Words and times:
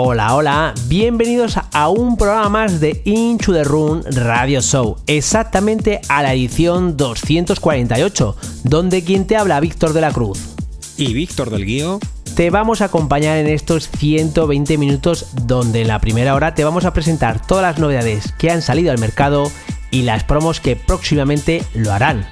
Hola, 0.00 0.36
hola, 0.36 0.74
bienvenidos 0.86 1.56
a 1.72 1.88
un 1.88 2.16
programa 2.16 2.48
más 2.48 2.78
de 2.78 3.02
Into 3.04 3.52
the 3.52 3.64
Room 3.64 4.04
Radio 4.06 4.60
Show, 4.60 4.96
exactamente 5.08 6.00
a 6.08 6.22
la 6.22 6.34
edición 6.34 6.96
248, 6.96 8.36
donde 8.62 9.02
quien 9.02 9.26
te 9.26 9.36
habla 9.36 9.58
Víctor 9.58 9.94
de 9.94 10.00
la 10.00 10.12
Cruz. 10.12 10.54
Y 10.96 11.14
Víctor 11.14 11.50
del 11.50 11.66
Guío. 11.66 11.98
Te 12.36 12.50
vamos 12.50 12.80
a 12.80 12.84
acompañar 12.84 13.38
en 13.38 13.48
estos 13.48 13.88
120 13.90 14.78
minutos 14.78 15.30
donde 15.44 15.80
en 15.80 15.88
la 15.88 15.98
primera 15.98 16.36
hora 16.36 16.54
te 16.54 16.62
vamos 16.62 16.84
a 16.84 16.92
presentar 16.92 17.44
todas 17.44 17.64
las 17.64 17.80
novedades 17.80 18.30
que 18.38 18.52
han 18.52 18.62
salido 18.62 18.92
al 18.92 19.00
mercado 19.00 19.50
y 19.90 20.02
las 20.02 20.22
promos 20.22 20.60
que 20.60 20.76
próximamente 20.76 21.64
lo 21.74 21.92
harán. 21.92 22.24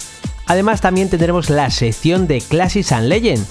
Además 0.46 0.80
también 0.80 1.10
tendremos 1.10 1.50
la 1.50 1.68
sección 1.70 2.28
de 2.28 2.40
Classics 2.42 2.92
and 2.92 3.08
Legend, 3.08 3.44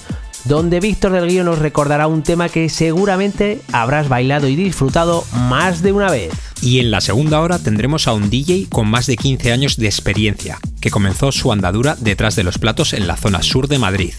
donde 0.48 0.80
Víctor 0.80 1.12
del 1.12 1.28
Guío 1.28 1.44
nos 1.44 1.58
recordará 1.58 2.06
un 2.06 2.22
tema 2.22 2.48
que 2.48 2.68
seguramente 2.68 3.60
habrás 3.72 4.08
bailado 4.08 4.48
y 4.48 4.56
disfrutado 4.56 5.24
más 5.32 5.82
de 5.82 5.92
una 5.92 6.10
vez. 6.10 6.32
Y 6.62 6.78
en 6.78 6.90
la 6.90 7.00
segunda 7.00 7.40
hora 7.40 7.58
tendremos 7.58 8.06
a 8.08 8.12
un 8.12 8.30
DJ 8.30 8.66
con 8.70 8.88
más 8.88 9.06
de 9.06 9.16
15 9.16 9.52
años 9.52 9.76
de 9.76 9.86
experiencia, 9.86 10.58
que 10.80 10.90
comenzó 10.90 11.32
su 11.32 11.52
andadura 11.52 11.96
detrás 12.00 12.36
de 12.36 12.44
los 12.44 12.58
platos 12.58 12.92
en 12.92 13.06
la 13.06 13.16
zona 13.16 13.42
sur 13.42 13.68
de 13.68 13.78
Madrid. 13.78 14.14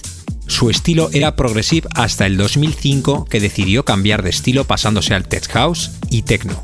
Su 0.48 0.70
estilo 0.70 1.10
era 1.12 1.36
progressive 1.36 1.90
hasta 1.94 2.26
el 2.26 2.38
2005 2.38 3.26
que 3.26 3.40
decidió 3.40 3.84
cambiar 3.86 4.24
de 4.24 4.30
estilo 4.30 4.66
pasándose 4.66 5.14
al 5.14 5.28
tech 5.28 5.48
house 5.50 5.92
y 6.10 6.22
techno. 6.22 6.64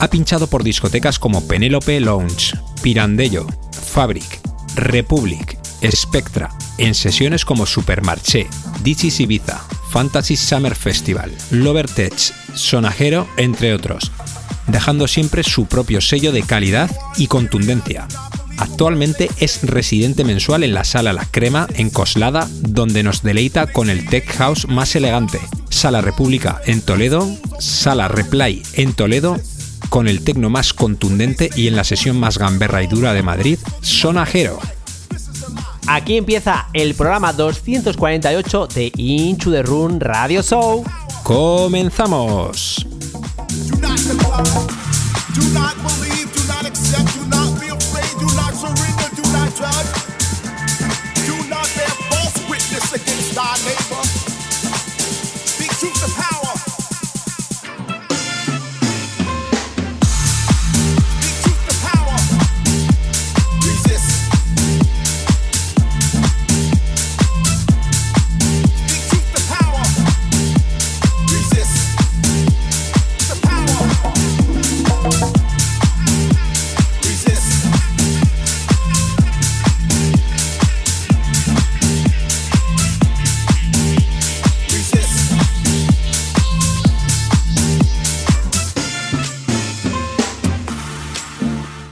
Ha 0.00 0.08
pinchado 0.08 0.48
por 0.48 0.64
discotecas 0.64 1.18
como 1.18 1.46
Penelope 1.46 2.00
Lounge, 2.00 2.58
Pirandello, 2.82 3.46
Fabric, 3.72 4.40
Republic, 4.74 5.56
Spectra, 5.88 6.50
en 6.78 6.94
sesiones 6.94 7.44
como 7.44 7.66
Supermarché, 7.66 8.46
Dixis 8.82 9.20
Ibiza, 9.20 9.60
Fantasy 9.90 10.36
Summer 10.36 10.74
Festival, 10.74 11.32
Lover 11.50 11.88
Tech, 11.88 12.14
Sonajero, 12.54 13.28
entre 13.36 13.74
otros, 13.74 14.10
dejando 14.66 15.08
siempre 15.08 15.42
su 15.42 15.66
propio 15.66 16.00
sello 16.00 16.32
de 16.32 16.42
calidad 16.42 16.90
y 17.16 17.26
contundencia. 17.26 18.08
Actualmente 18.58 19.30
es 19.38 19.62
residente 19.62 20.24
mensual 20.24 20.62
en 20.62 20.74
la 20.74 20.84
Sala 20.84 21.12
La 21.12 21.26
Crema 21.26 21.66
en 21.74 21.90
Coslada, 21.90 22.48
donde 22.60 23.02
nos 23.02 23.22
deleita 23.22 23.66
con 23.66 23.90
el 23.90 24.06
tech 24.08 24.30
house 24.36 24.68
más 24.68 24.94
elegante, 24.94 25.40
Sala 25.70 26.00
República 26.00 26.60
en 26.66 26.80
Toledo, 26.80 27.28
Sala 27.58 28.08
Replay 28.08 28.62
en 28.74 28.94
Toledo, 28.94 29.40
con 29.88 30.08
el 30.08 30.22
tecno 30.22 30.50
más 30.50 30.72
contundente 30.72 31.50
y 31.54 31.68
en 31.68 31.76
la 31.76 31.84
sesión 31.84 32.18
más 32.18 32.38
gamberra 32.38 32.82
y 32.82 32.86
dura 32.86 33.12
de 33.12 33.22
Madrid, 33.22 33.58
Sonajero. 33.80 34.60
Aquí 35.86 36.16
empieza 36.16 36.68
el 36.72 36.94
programa 36.94 37.32
248 37.32 38.68
de 38.74 38.92
Into 38.96 39.50
the 39.50 39.62
Run 39.62 40.00
Radio 40.00 40.42
Show. 40.42 40.84
¡Comenzamos! 41.22 42.86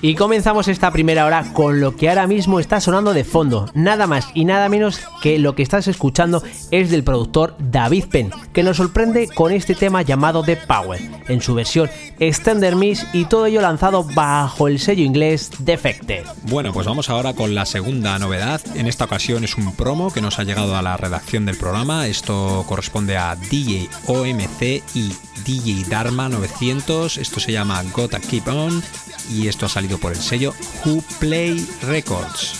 Y 0.05 0.17
comenzamos 0.17 0.67
esta 0.67 0.91
primera 0.91 1.25
hora 1.25 1.53
con 1.53 1.81
lo 1.81 1.95
que 1.95 2.09
ahora 2.09 2.27
mismo 2.27 2.59
está 2.59 2.81
sonando 2.81 3.15
de 3.15 3.23
fondo. 3.23 3.71
Nada 3.73 4.09
más 4.09 4.27
y 4.35 4.45
nada 4.45 4.69
menos 4.69 4.99
que 5.23 5.39
lo 5.39 5.55
que 5.55 5.63
estás 5.63 5.87
escuchando 5.87 6.43
es 6.73 6.91
del 6.91 7.05
productor 7.05 7.55
David 7.61 8.07
Penn, 8.11 8.33
que 8.53 8.65
nos 8.65 8.79
sorprende 8.79 9.29
con 9.29 9.53
este 9.53 9.77
tema 9.77 10.03
llamado 10.03 10.43
The 10.43 10.57
Power, 10.57 11.01
en 11.29 11.41
su 11.41 11.55
versión 11.55 11.89
Extender 12.19 12.75
Miss 12.75 13.07
y 13.13 13.27
todo 13.27 13.47
ello 13.47 13.61
lanzado 13.61 14.03
bajo 14.03 14.67
el 14.67 14.81
sello 14.81 15.05
inglés 15.05 15.53
Defected. 15.61 16.25
Bueno, 16.49 16.73
pues 16.73 16.85
vamos 16.85 17.09
ahora 17.09 17.35
con 17.35 17.55
la 17.55 17.65
segunda 17.65 18.19
novedad. 18.19 18.61
En 18.75 18.89
esta 18.89 19.05
ocasión 19.05 19.45
es 19.45 19.57
un 19.57 19.73
promo 19.73 20.13
que 20.13 20.21
nos 20.21 20.41
ha 20.41 20.43
llegado 20.43 20.75
a 20.75 20.83
la 20.83 20.97
redacción 20.97 21.47
del 21.47 21.57
programa. 21.57 22.09
Esto 22.09 22.65
corresponde 22.67 23.17
a 23.17 23.37
DJ 23.37 23.89
OMC 24.09 24.83
y 24.97 25.15
DJ 25.45 25.85
Dharma 25.89 26.29
900. 26.29 27.19
Esto 27.19 27.39
se 27.39 27.53
llama 27.53 27.81
Gotta 27.95 28.19
Keep 28.19 28.49
On 28.49 28.83
y 29.31 29.49
esto 29.49 29.67
ha 29.67 29.69
salido 29.69 29.99
por 29.99 30.13
el 30.13 30.19
sello 30.19 30.55
Who 30.85 31.03
Play 31.19 31.67
Records. 31.83 32.55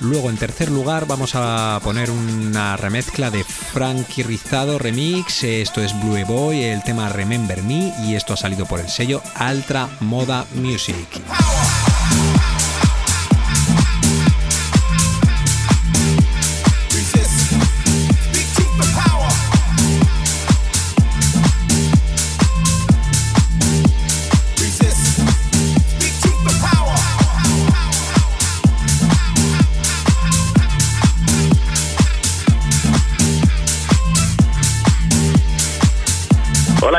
Luego 0.00 0.28
en 0.28 0.36
tercer 0.36 0.70
lugar 0.70 1.06
vamos 1.06 1.32
a 1.34 1.80
poner 1.82 2.10
una 2.10 2.76
remezcla 2.76 3.30
de 3.30 3.44
Frankie 3.44 4.22
Rizado 4.22 4.78
Remix, 4.78 5.42
esto 5.42 5.82
es 5.82 5.98
Blue 6.00 6.22
Boy, 6.26 6.64
el 6.64 6.82
tema 6.82 7.08
Remember 7.08 7.62
Me 7.62 7.94
y 8.04 8.14
esto 8.14 8.34
ha 8.34 8.36
salido 8.36 8.66
por 8.66 8.80
el 8.80 8.88
sello 8.88 9.22
Altra 9.34 9.88
Moda 10.00 10.44
Music. 10.54 11.08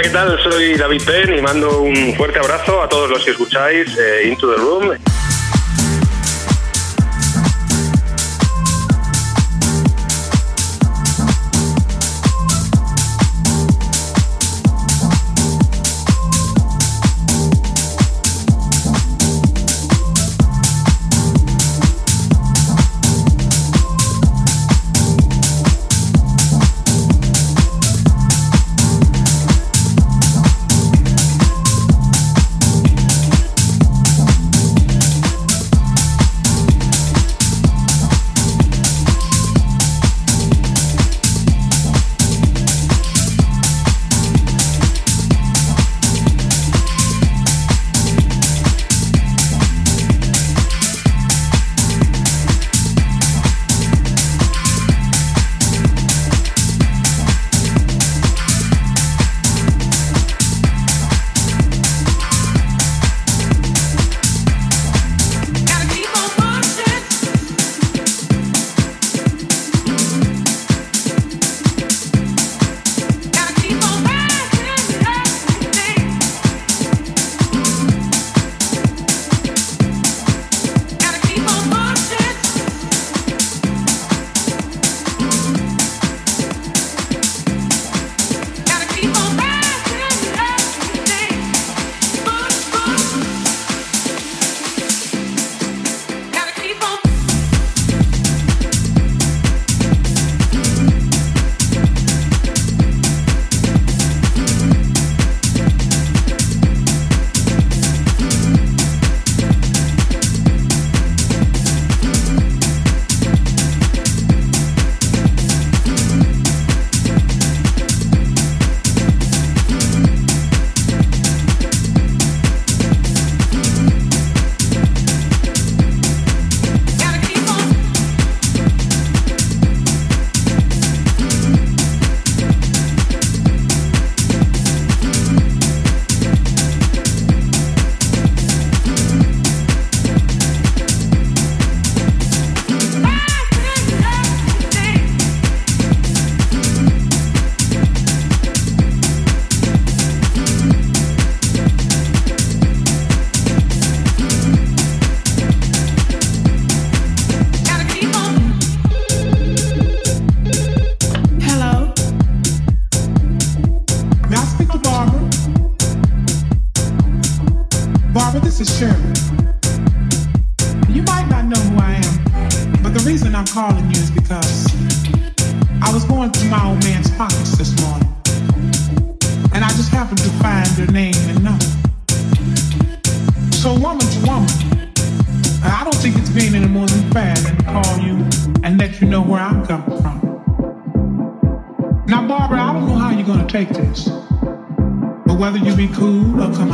¿Qué 0.07 0.13
tal? 0.13 0.41
Soy 0.41 0.77
David 0.77 1.01
Penn 1.05 1.37
y 1.37 1.41
mando 1.41 1.81
un 1.81 2.15
fuerte 2.15 2.39
abrazo 2.39 2.81
a 2.81 2.87
todos 2.87 3.09
los 3.09 3.25
que 3.25 3.31
escucháis 3.31 3.89
eh, 3.97 4.29
Into 4.29 4.49
the 4.49 4.55
Room. 4.55 5.16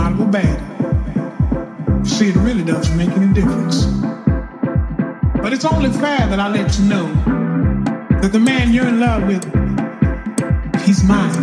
modifiable 0.04 0.26
battery. 0.32 2.06
See, 2.06 2.30
it 2.30 2.36
really 2.36 2.64
doesn't 2.64 2.98
make 2.98 3.10
any 3.12 3.34
difference. 3.34 3.86
But 5.42 5.54
it's 5.54 5.66
only 5.66 5.92
fair 5.92 6.28
that 6.28 6.40
I 6.40 6.50
let 6.50 6.78
you 6.78 6.86
know 6.86 7.08
that 8.22 8.32
the 8.32 8.40
man 8.40 8.74
you're 8.74 8.88
in 8.88 9.00
love 9.00 9.24
with, 9.28 9.44
he's 10.84 11.04
mine. 11.04 11.34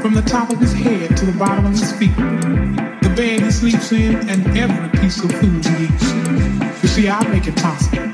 From 0.00 0.14
the 0.14 0.22
top 0.22 0.50
of 0.50 0.58
his 0.58 0.72
head 0.72 1.16
to 1.16 1.26
the 1.26 1.36
bottom 1.38 1.66
of 1.66 1.72
his 1.72 1.92
feet, 1.92 2.16
the 2.16 3.12
bed 3.14 3.40
he 3.42 3.50
sleeps 3.50 3.92
in, 3.92 4.16
and 4.28 4.56
every 4.56 4.88
piece 5.00 5.22
of 5.22 5.30
food 5.32 5.64
he 5.64 5.84
eats. 5.84 6.12
You 6.82 6.88
see, 6.88 7.08
I 7.08 7.26
make 7.28 7.46
it 7.46 7.56
possible. 7.56 8.08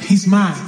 He's 0.00 0.26
mine. 0.26 0.67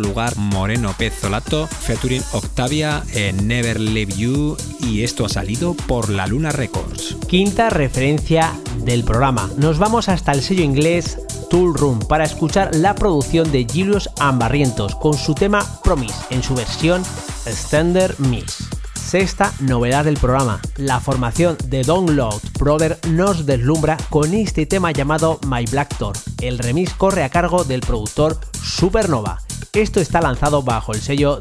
Lugar 0.00 0.36
Moreno 0.36 0.94
Pezzolato, 0.96 1.66
featuring 1.66 2.22
Octavia 2.32 3.02
en 3.12 3.48
Never 3.48 3.80
Leave 3.80 4.14
You 4.16 4.56
y 4.80 5.02
esto 5.02 5.24
ha 5.24 5.28
salido 5.28 5.74
por 5.74 6.10
la 6.10 6.26
Luna 6.26 6.52
Records. 6.52 7.16
Quinta 7.28 7.70
referencia 7.70 8.52
del 8.84 9.04
programa. 9.04 9.50
Nos 9.56 9.78
vamos 9.78 10.08
hasta 10.08 10.32
el 10.32 10.42
sello 10.42 10.62
inglés 10.62 11.18
Tool 11.50 11.74
Room 11.74 12.00
para 12.00 12.24
escuchar 12.24 12.74
la 12.74 12.94
producción 12.94 13.50
de 13.52 13.66
Julius 13.70 14.10
Ambarrientos 14.18 14.94
con 14.96 15.14
su 15.14 15.34
tema 15.34 15.64
Promise 15.82 16.14
en 16.30 16.42
su 16.42 16.54
versión 16.54 17.02
Standard 17.46 18.18
Mix. 18.18 18.68
Sexta 18.94 19.52
novedad 19.60 20.04
del 20.04 20.16
programa, 20.16 20.60
la 20.76 20.98
formación 20.98 21.56
de 21.66 21.84
Download 21.84 22.40
Brother 22.58 22.98
nos 23.08 23.46
deslumbra 23.46 23.96
con 24.10 24.34
este 24.34 24.66
tema 24.66 24.90
llamado 24.90 25.38
My 25.46 25.64
Black 25.64 25.96
Door. 25.98 26.16
El 26.40 26.58
remix 26.58 26.92
corre 26.94 27.22
a 27.22 27.28
cargo 27.28 27.62
del 27.62 27.82
productor 27.82 28.36
Supernova. 28.60 29.45
Esto 29.76 30.00
está 30.00 30.22
lanzado 30.22 30.62
bajo 30.62 30.94
el 30.94 31.02
sello 31.02 31.38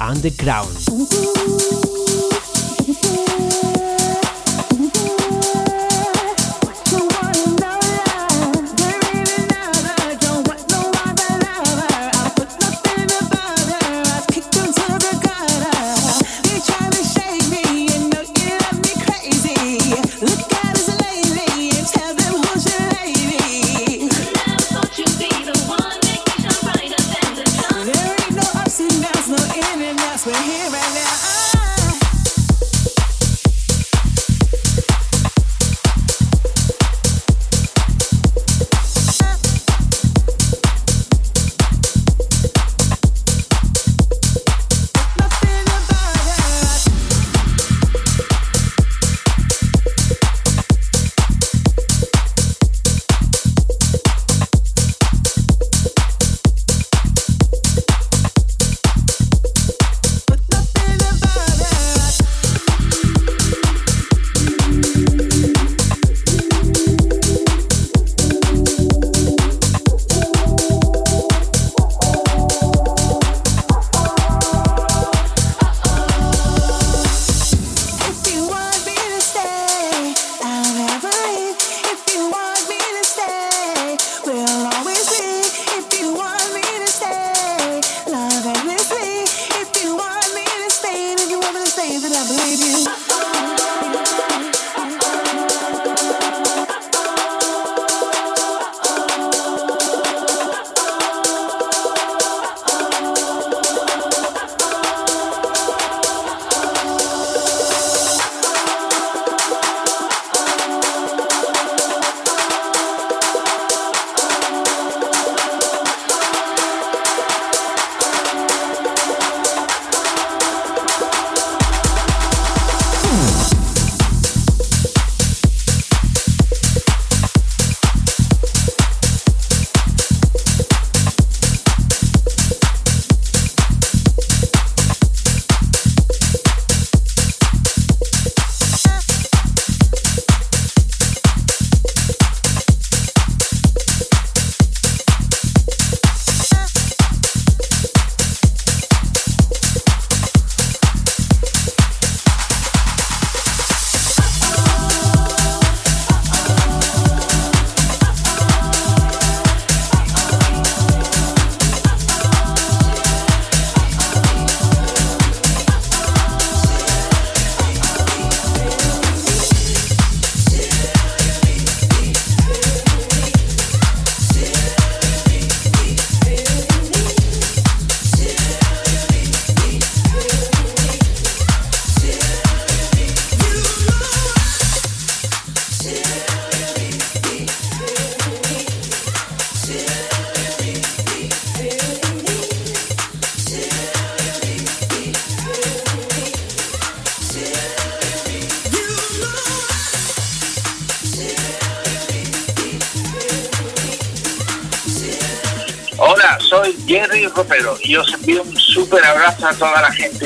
Underground. 0.00 0.76
Hola, 0.88 2.33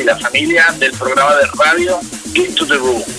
la 0.08 0.16
familia 0.16 0.64
del 0.78 0.90
programa 0.92 1.36
de 1.36 1.44
radio 1.62 2.00
Into 2.34 2.66
the 2.66 2.76
Room. 2.76 3.17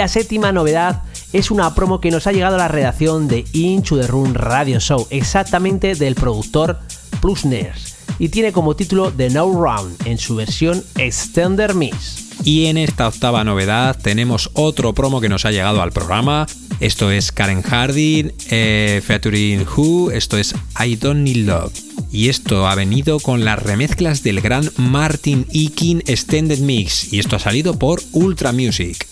La 0.00 0.08
séptima 0.08 0.50
novedad 0.50 1.02
es 1.34 1.50
una 1.50 1.74
promo 1.74 2.00
que 2.00 2.10
nos 2.10 2.26
ha 2.26 2.32
llegado 2.32 2.54
a 2.54 2.58
la 2.58 2.68
redacción 2.68 3.28
de 3.28 3.44
Into 3.52 4.00
the 4.00 4.06
Room 4.06 4.32
Radio 4.32 4.80
Show, 4.80 5.06
exactamente 5.10 5.94
del 5.94 6.14
productor 6.14 6.78
Plusners, 7.20 7.96
y 8.18 8.30
tiene 8.30 8.50
como 8.50 8.74
título 8.74 9.12
The 9.12 9.28
No 9.28 9.52
Round 9.52 10.06
en 10.06 10.16
su 10.16 10.36
versión 10.36 10.82
Extender 10.96 11.74
Mix. 11.74 12.30
Y 12.44 12.64
en 12.64 12.78
esta 12.78 13.08
octava 13.08 13.44
novedad 13.44 13.94
tenemos 14.02 14.48
otro 14.54 14.94
promo 14.94 15.20
que 15.20 15.28
nos 15.28 15.44
ha 15.44 15.50
llegado 15.50 15.82
al 15.82 15.92
programa. 15.92 16.46
Esto 16.80 17.10
es 17.10 17.30
Karen 17.30 17.60
Harding, 17.60 18.32
eh, 18.48 19.02
featuring 19.04 19.66
Who, 19.66 20.12
esto 20.12 20.38
es 20.38 20.54
I 20.82 20.96
Don't 20.96 21.20
Need 21.20 21.44
Love. 21.44 21.74
Y 22.10 22.30
esto 22.30 22.66
ha 22.66 22.74
venido 22.74 23.20
con 23.20 23.44
las 23.44 23.62
remezclas 23.62 24.22
del 24.22 24.40
gran 24.40 24.70
Martin 24.78 25.46
Ekin 25.52 26.02
Extended 26.06 26.60
Mix, 26.60 27.12
y 27.12 27.18
esto 27.18 27.36
ha 27.36 27.38
salido 27.38 27.78
por 27.78 28.02
Ultra 28.12 28.52
Music. 28.52 29.09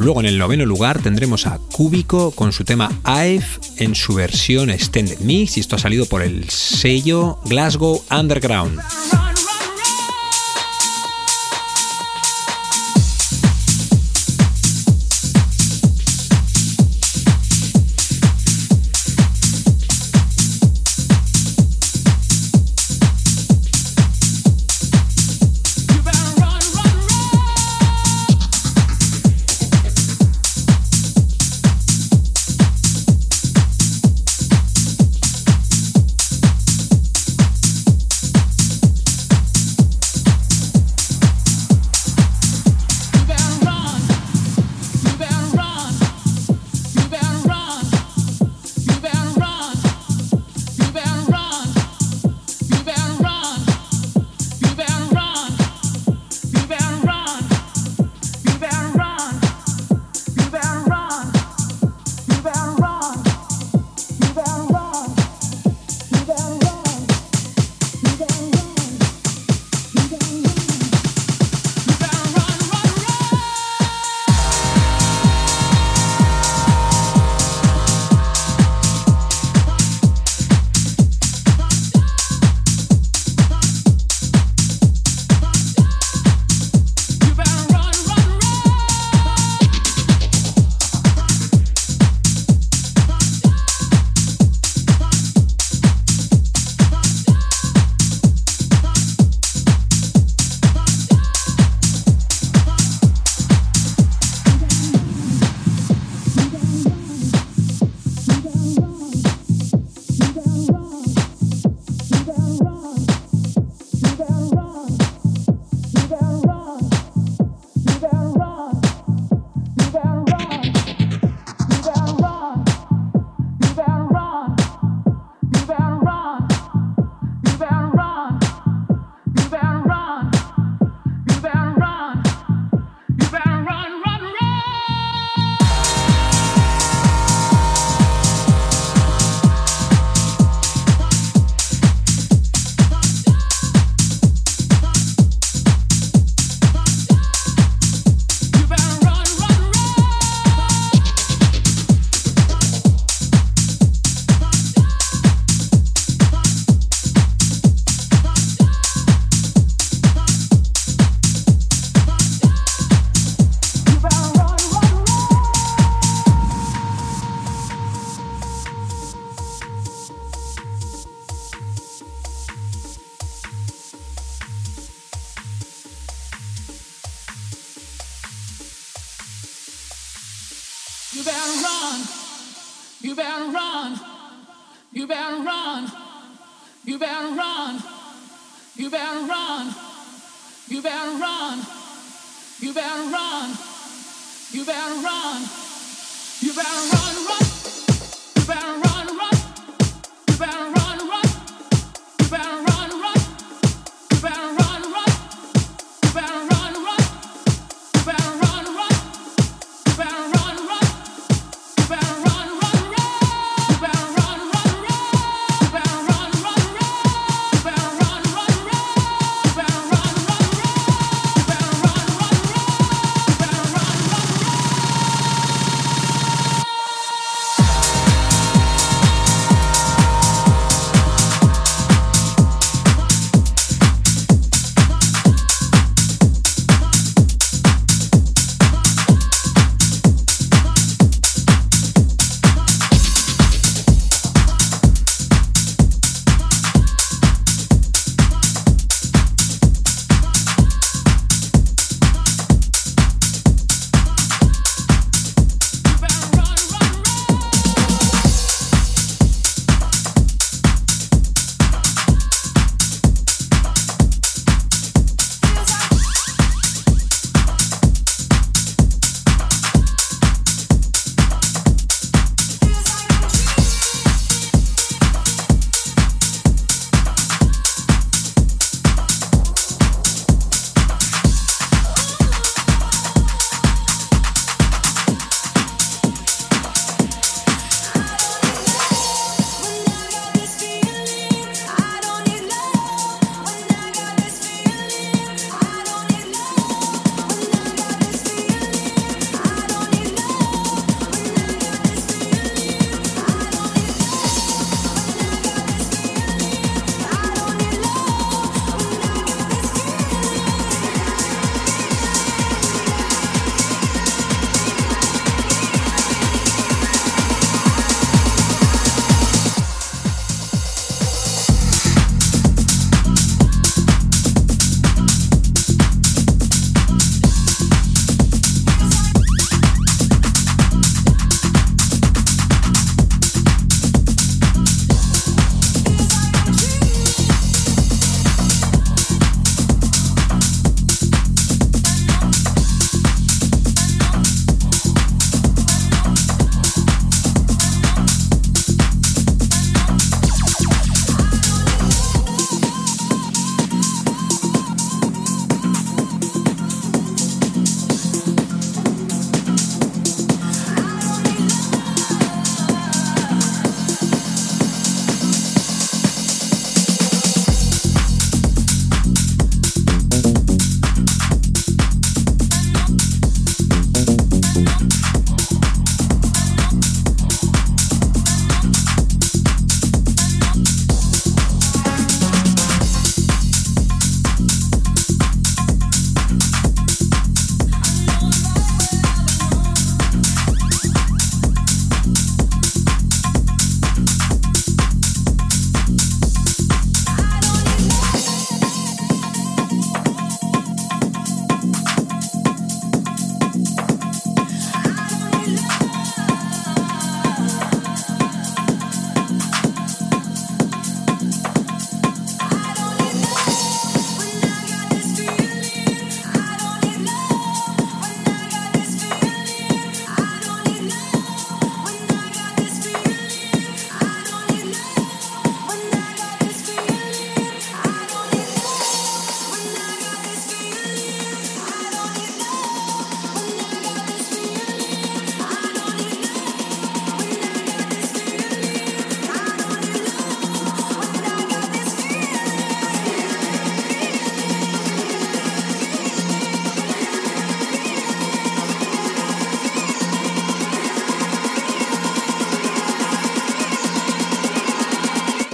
Luego 0.00 0.20
en 0.20 0.26
el 0.26 0.38
noveno 0.38 0.64
lugar 0.64 1.02
tendremos 1.02 1.46
a 1.46 1.58
Cúbico 1.72 2.30
con 2.30 2.52
su 2.52 2.64
tema 2.64 2.90
I've 3.04 3.44
en 3.76 3.94
su 3.94 4.14
versión 4.14 4.70
Extended 4.70 5.20
Mix, 5.20 5.58
y 5.58 5.60
esto 5.60 5.76
ha 5.76 5.78
salido 5.78 6.06
por 6.06 6.22
el 6.22 6.48
sello 6.48 7.38
Glasgow 7.44 8.02
Underground. 8.10 8.80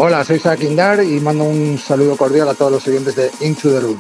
Hola, 0.07 0.25
soy 0.25 0.39
Sakindar 0.39 1.03
y 1.03 1.19
mando 1.19 1.43
un 1.43 1.79
saludo 1.79 2.17
cordial 2.17 2.49
a 2.49 2.55
todos 2.55 2.71
los 2.71 2.87
oyentes 2.87 3.17
de 3.17 3.29
Into 3.41 3.71
the 3.71 3.81
Room. 3.81 3.99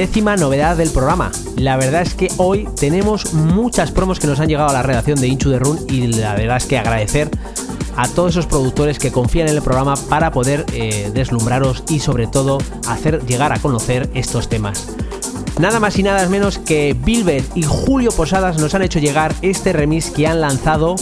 Décima 0.00 0.34
novedad 0.34 0.78
del 0.78 0.88
programa. 0.88 1.30
La 1.56 1.76
verdad 1.76 2.00
es 2.00 2.14
que 2.14 2.28
hoy 2.38 2.66
tenemos 2.74 3.34
muchas 3.34 3.90
promos 3.90 4.18
que 4.18 4.26
nos 4.26 4.40
han 4.40 4.48
llegado 4.48 4.70
a 4.70 4.72
la 4.72 4.80
redacción 4.80 5.20
de 5.20 5.28
Inchu 5.28 5.50
de 5.50 5.58
Run 5.58 5.78
y 5.90 6.06
la 6.06 6.34
verdad 6.34 6.56
es 6.56 6.64
que 6.64 6.78
agradecer 6.78 7.28
a 7.98 8.08
todos 8.08 8.30
esos 8.30 8.46
productores 8.46 8.98
que 8.98 9.12
confían 9.12 9.48
en 9.48 9.56
el 9.56 9.62
programa 9.62 9.96
para 10.08 10.30
poder 10.30 10.64
eh, 10.72 11.10
deslumbraros 11.12 11.84
y 11.90 12.00
sobre 12.00 12.26
todo 12.26 12.56
hacer 12.88 13.26
llegar 13.26 13.52
a 13.52 13.58
conocer 13.58 14.08
estos 14.14 14.48
temas. 14.48 14.88
Nada 15.58 15.80
más 15.80 15.98
y 15.98 16.02
nada 16.02 16.26
menos 16.30 16.56
que 16.56 16.96
Bilbet 16.98 17.44
y 17.54 17.62
Julio 17.64 18.10
Posadas 18.10 18.56
nos 18.58 18.74
han 18.74 18.80
hecho 18.80 19.00
llegar 19.00 19.34
este 19.42 19.74
remix 19.74 20.10
que 20.10 20.26
han 20.26 20.40
lanzado 20.40 20.96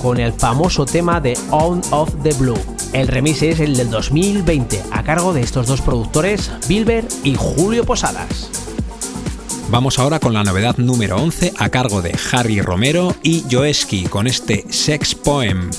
con 0.00 0.20
el 0.20 0.32
famoso 0.32 0.86
tema 0.86 1.20
de 1.20 1.36
On 1.50 1.82
of 1.90 2.10
the 2.22 2.32
Blue. 2.34 2.75
El 2.96 3.08
remix 3.08 3.42
es 3.42 3.60
el 3.60 3.76
del 3.76 3.90
2020, 3.90 4.82
a 4.90 5.02
cargo 5.02 5.34
de 5.34 5.42
estos 5.42 5.66
dos 5.66 5.82
productores, 5.82 6.50
Bilber 6.66 7.06
y 7.24 7.34
Julio 7.34 7.84
Posadas. 7.84 8.50
Vamos 9.68 9.98
ahora 9.98 10.18
con 10.18 10.32
la 10.32 10.42
novedad 10.42 10.78
número 10.78 11.18
11 11.18 11.52
a 11.58 11.68
cargo 11.68 12.00
de 12.00 12.18
Harry 12.32 12.62
Romero 12.62 13.14
y 13.22 13.44
Joeski 13.50 14.04
con 14.04 14.26
este 14.26 14.64
Sex 14.70 15.14
Poem 15.14 15.70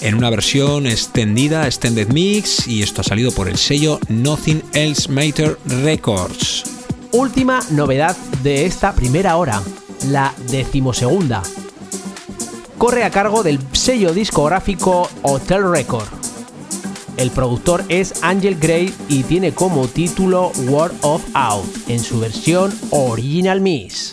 en 0.00 0.14
una 0.14 0.30
versión 0.30 0.86
extendida, 0.86 1.66
extended 1.66 2.06
mix 2.12 2.68
y 2.68 2.84
esto 2.84 3.00
ha 3.00 3.04
salido 3.04 3.32
por 3.32 3.48
el 3.48 3.58
sello 3.58 3.98
Nothing 4.08 4.62
Else 4.72 5.10
Matter 5.10 5.58
Records. 5.64 6.62
Última 7.10 7.58
novedad 7.70 8.16
de 8.44 8.66
esta 8.66 8.94
primera 8.94 9.34
hora, 9.38 9.60
la 10.06 10.32
decimosegunda. 10.48 11.42
Corre 12.78 13.02
a 13.02 13.10
cargo 13.10 13.42
del 13.42 13.58
sello 13.72 14.14
discográfico 14.14 15.10
Hotel 15.22 15.68
Record. 15.68 16.19
El 17.20 17.30
productor 17.30 17.84
es 17.90 18.22
Angel 18.22 18.54
Gray 18.58 18.94
y 19.10 19.24
tiene 19.24 19.52
como 19.52 19.86
título 19.88 20.52
Word 20.68 20.94
of 21.02 21.22
Out 21.34 21.66
en 21.88 22.00
su 22.00 22.18
versión 22.18 22.72
Original 22.92 23.60
Miss. 23.60 24.10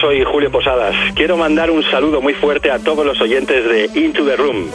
Soy 0.00 0.22
Julio 0.22 0.50
Posadas. 0.50 0.94
Quiero 1.14 1.36
mandar 1.36 1.72
un 1.72 1.82
saludo 1.82 2.20
muy 2.20 2.34
fuerte 2.34 2.70
a 2.70 2.78
todos 2.78 3.04
los 3.04 3.20
oyentes 3.20 3.64
de 3.64 3.90
Into 4.00 4.24
the 4.24 4.36
Room. 4.36 4.70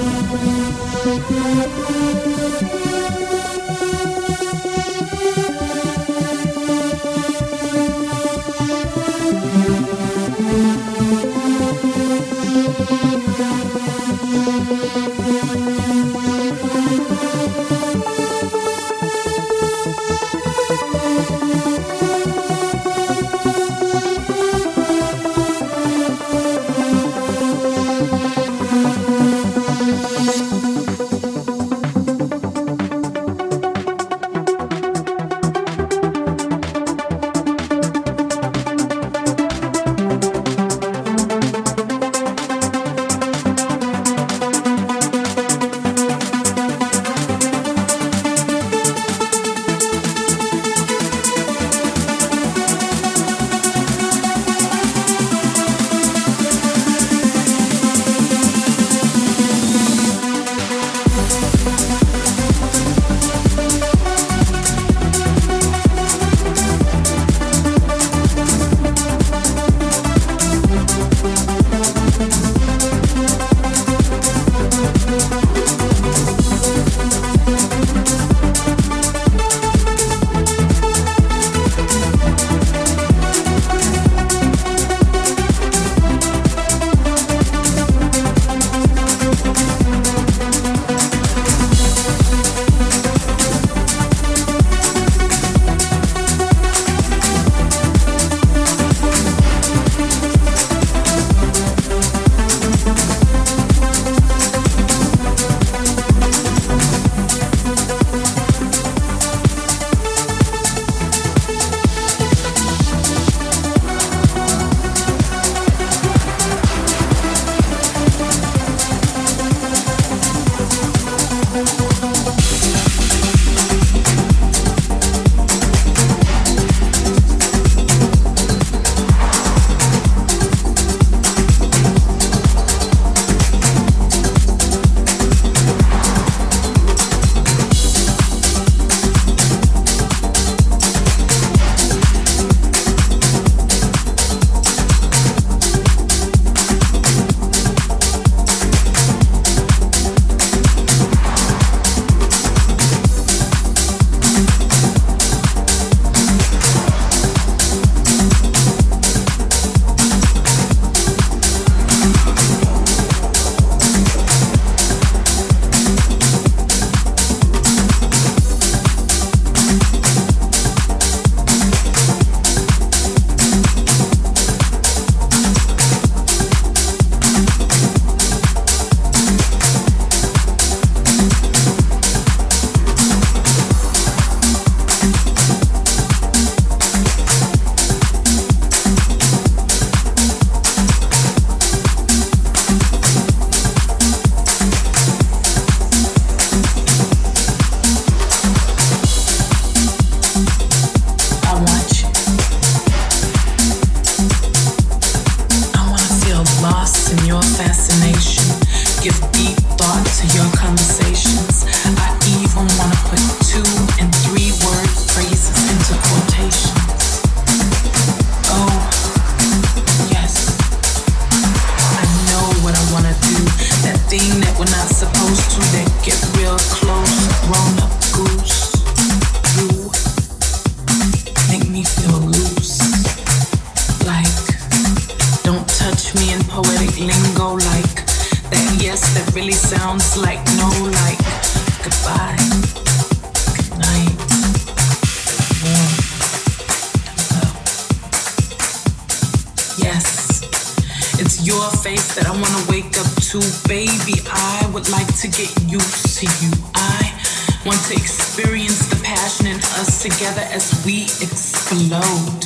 Together 260.32 260.48
as 260.54 260.84
we 260.86 261.04
explode. 261.04 262.46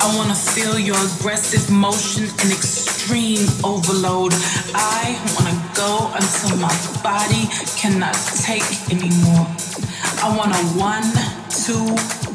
I 0.00 0.16
wanna 0.16 0.34
feel 0.34 0.78
your 0.78 0.96
aggressive 0.96 1.70
motion 1.70 2.24
and 2.24 2.52
extreme 2.52 3.46
overload. 3.64 4.32
I 4.74 5.16
wanna 5.34 5.56
go 5.74 6.10
until 6.12 6.56
my 6.58 6.74
body 7.02 7.48
cannot 7.80 8.16
take 8.44 8.68
anymore. 8.90 9.46
I 10.22 10.36
want 10.36 10.52
a 10.52 10.62
one, 10.76 11.08
two, 11.48 11.86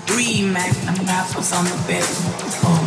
three 0.08 0.44
magnum 0.50 1.06
wrappers 1.06 1.52
on 1.54 1.66
the 1.66 1.78
bedroom 1.88 2.34
oh. 2.42 2.58
floor. 2.58 2.82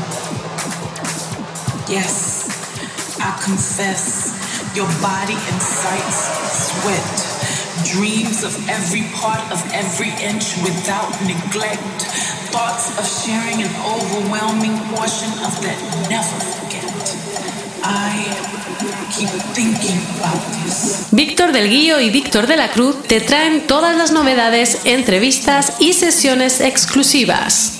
Yes, 1.88 3.18
I 3.20 3.30
confess, 3.44 4.34
your 4.74 4.88
body 5.00 5.34
incites 5.34 6.20
sweat. 6.66 7.30
Dreams 7.93 8.45
of 8.45 8.55
every 8.68 9.03
part 9.20 9.43
of 9.51 9.61
every 9.72 10.11
inch 10.22 10.57
without 10.62 11.11
neglect. 11.26 11.80
Thoughts 12.53 12.97
of 12.99 13.05
sharing 13.05 13.62
an 13.62 13.72
overwhelming 13.82 14.78
portion 14.95 15.30
of 15.43 15.53
that 15.62 15.78
never 16.09 16.38
forget. 16.57 16.86
I. 17.82 18.51
Víctor 21.11 21.53
del 21.53 21.68
Guillo 21.68 22.01
y 22.01 22.11
Víctor 22.11 22.47
de 22.47 22.57
la 22.57 22.70
Cruz 22.70 23.03
te 23.03 23.20
traen 23.20 23.66
todas 23.66 23.97
las 23.97 24.12
novedades, 24.12 24.78
entrevistas 24.84 25.74
y 25.80 25.93
sesiones 25.93 26.61
exclusivas. 26.61 27.80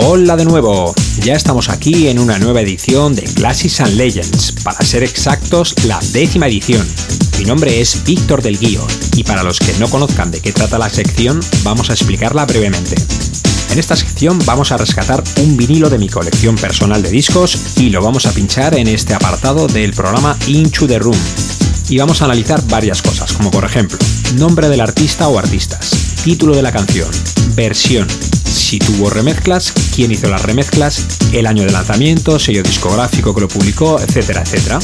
Hola 0.00 0.36
de 0.36 0.44
nuevo, 0.44 0.94
ya 1.24 1.34
estamos 1.34 1.68
aquí 1.68 2.06
en 2.06 2.20
una 2.20 2.38
nueva 2.38 2.60
edición 2.60 3.16
de 3.16 3.22
Classics 3.22 3.80
and 3.80 3.96
Legends, 3.96 4.52
para 4.62 4.80
ser 4.84 5.02
exactos 5.02 5.74
la 5.86 5.98
décima 6.12 6.46
edición. 6.46 6.86
Mi 7.36 7.44
nombre 7.44 7.80
es 7.80 8.04
Víctor 8.04 8.40
del 8.40 8.60
Guío 8.60 8.86
y 9.16 9.24
para 9.24 9.42
los 9.42 9.58
que 9.58 9.76
no 9.80 9.88
conozcan 9.88 10.30
de 10.30 10.38
qué 10.40 10.52
trata 10.52 10.78
la 10.78 10.88
sección 10.88 11.40
vamos 11.64 11.90
a 11.90 11.94
explicarla 11.94 12.46
brevemente. 12.46 12.94
En 13.72 13.78
esta 13.80 13.96
sección 13.96 14.38
vamos 14.46 14.70
a 14.70 14.76
rescatar 14.76 15.24
un 15.42 15.56
vinilo 15.56 15.90
de 15.90 15.98
mi 15.98 16.08
colección 16.08 16.54
personal 16.54 17.02
de 17.02 17.10
discos 17.10 17.58
y 17.78 17.90
lo 17.90 18.00
vamos 18.00 18.26
a 18.26 18.32
pinchar 18.32 18.78
en 18.78 18.86
este 18.86 19.14
apartado 19.14 19.66
del 19.66 19.94
programa 19.94 20.38
Into 20.46 20.86
the 20.86 21.00
Room. 21.00 21.18
Y 21.88 21.98
vamos 21.98 22.22
a 22.22 22.26
analizar 22.26 22.64
varias 22.68 23.02
cosas, 23.02 23.32
como 23.32 23.50
por 23.50 23.64
ejemplo, 23.64 23.98
nombre 24.36 24.68
del 24.68 24.80
artista 24.80 25.26
o 25.26 25.40
artistas, 25.40 25.90
título 26.22 26.54
de 26.54 26.62
la 26.62 26.70
canción, 26.70 27.08
versión, 27.56 28.06
si 28.58 28.78
tuvo 28.78 29.08
remezclas, 29.08 29.72
quién 29.94 30.10
hizo 30.10 30.28
las 30.28 30.42
remezclas, 30.42 31.06
el 31.32 31.46
año 31.46 31.62
de 31.62 31.70
lanzamiento, 31.70 32.38
sello 32.38 32.62
discográfico 32.62 33.34
que 33.34 33.40
lo 33.40 33.48
publicó, 33.48 34.00
etcétera, 34.00 34.42
etcétera. 34.42 34.78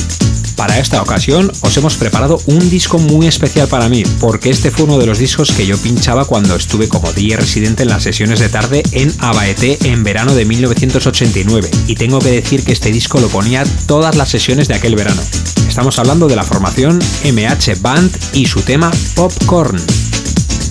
Para 0.57 0.79
esta 0.79 1.03
ocasión 1.03 1.51
os 1.63 1.77
hemos 1.77 1.97
preparado 1.97 2.41
un 2.47 2.71
disco 2.71 2.99
muy 2.99 3.27
especial 3.27 3.67
para 3.67 3.89
mí, 3.89 4.05
porque 4.21 4.51
este 4.51 4.71
fue 4.71 4.85
uno 4.85 4.99
de 4.99 5.07
los 5.07 5.19
discos 5.19 5.51
que 5.51 5.67
yo 5.67 5.77
pinchaba 5.77 6.25
cuando 6.25 6.55
estuve 6.55 6.89
como 6.89 7.13
DJ 7.13 7.37
residente 7.37 7.83
en 7.83 7.89
las 7.89 8.05
sesiones 8.05 8.39
de 8.39 8.49
tarde 8.49 8.83
en 8.93 9.13
Abaete 9.19 9.79
en 9.83 10.05
verano 10.05 10.35
de 10.35 10.45
1989, 10.45 11.69
y 11.89 11.97
tengo 11.97 12.21
que 12.21 12.31
decir 12.31 12.63
que 12.63 12.73
este 12.73 12.93
disco 12.93 13.21
lo 13.21 13.29
ponía 13.29 13.65
todas 13.87 14.15
las 14.15 14.29
sesiones 14.29 14.69
de 14.69 14.75
aquel 14.75 14.95
verano. 14.95 15.23
Estamos 15.69 15.99
hablando 15.99 16.29
de 16.29 16.37
la 16.37 16.45
formación 16.45 17.01
MH 17.25 17.81
Band 17.81 18.17
y 18.33 18.47
su 18.47 18.63
tema 18.63 18.93
Popcorn. 19.17 20.04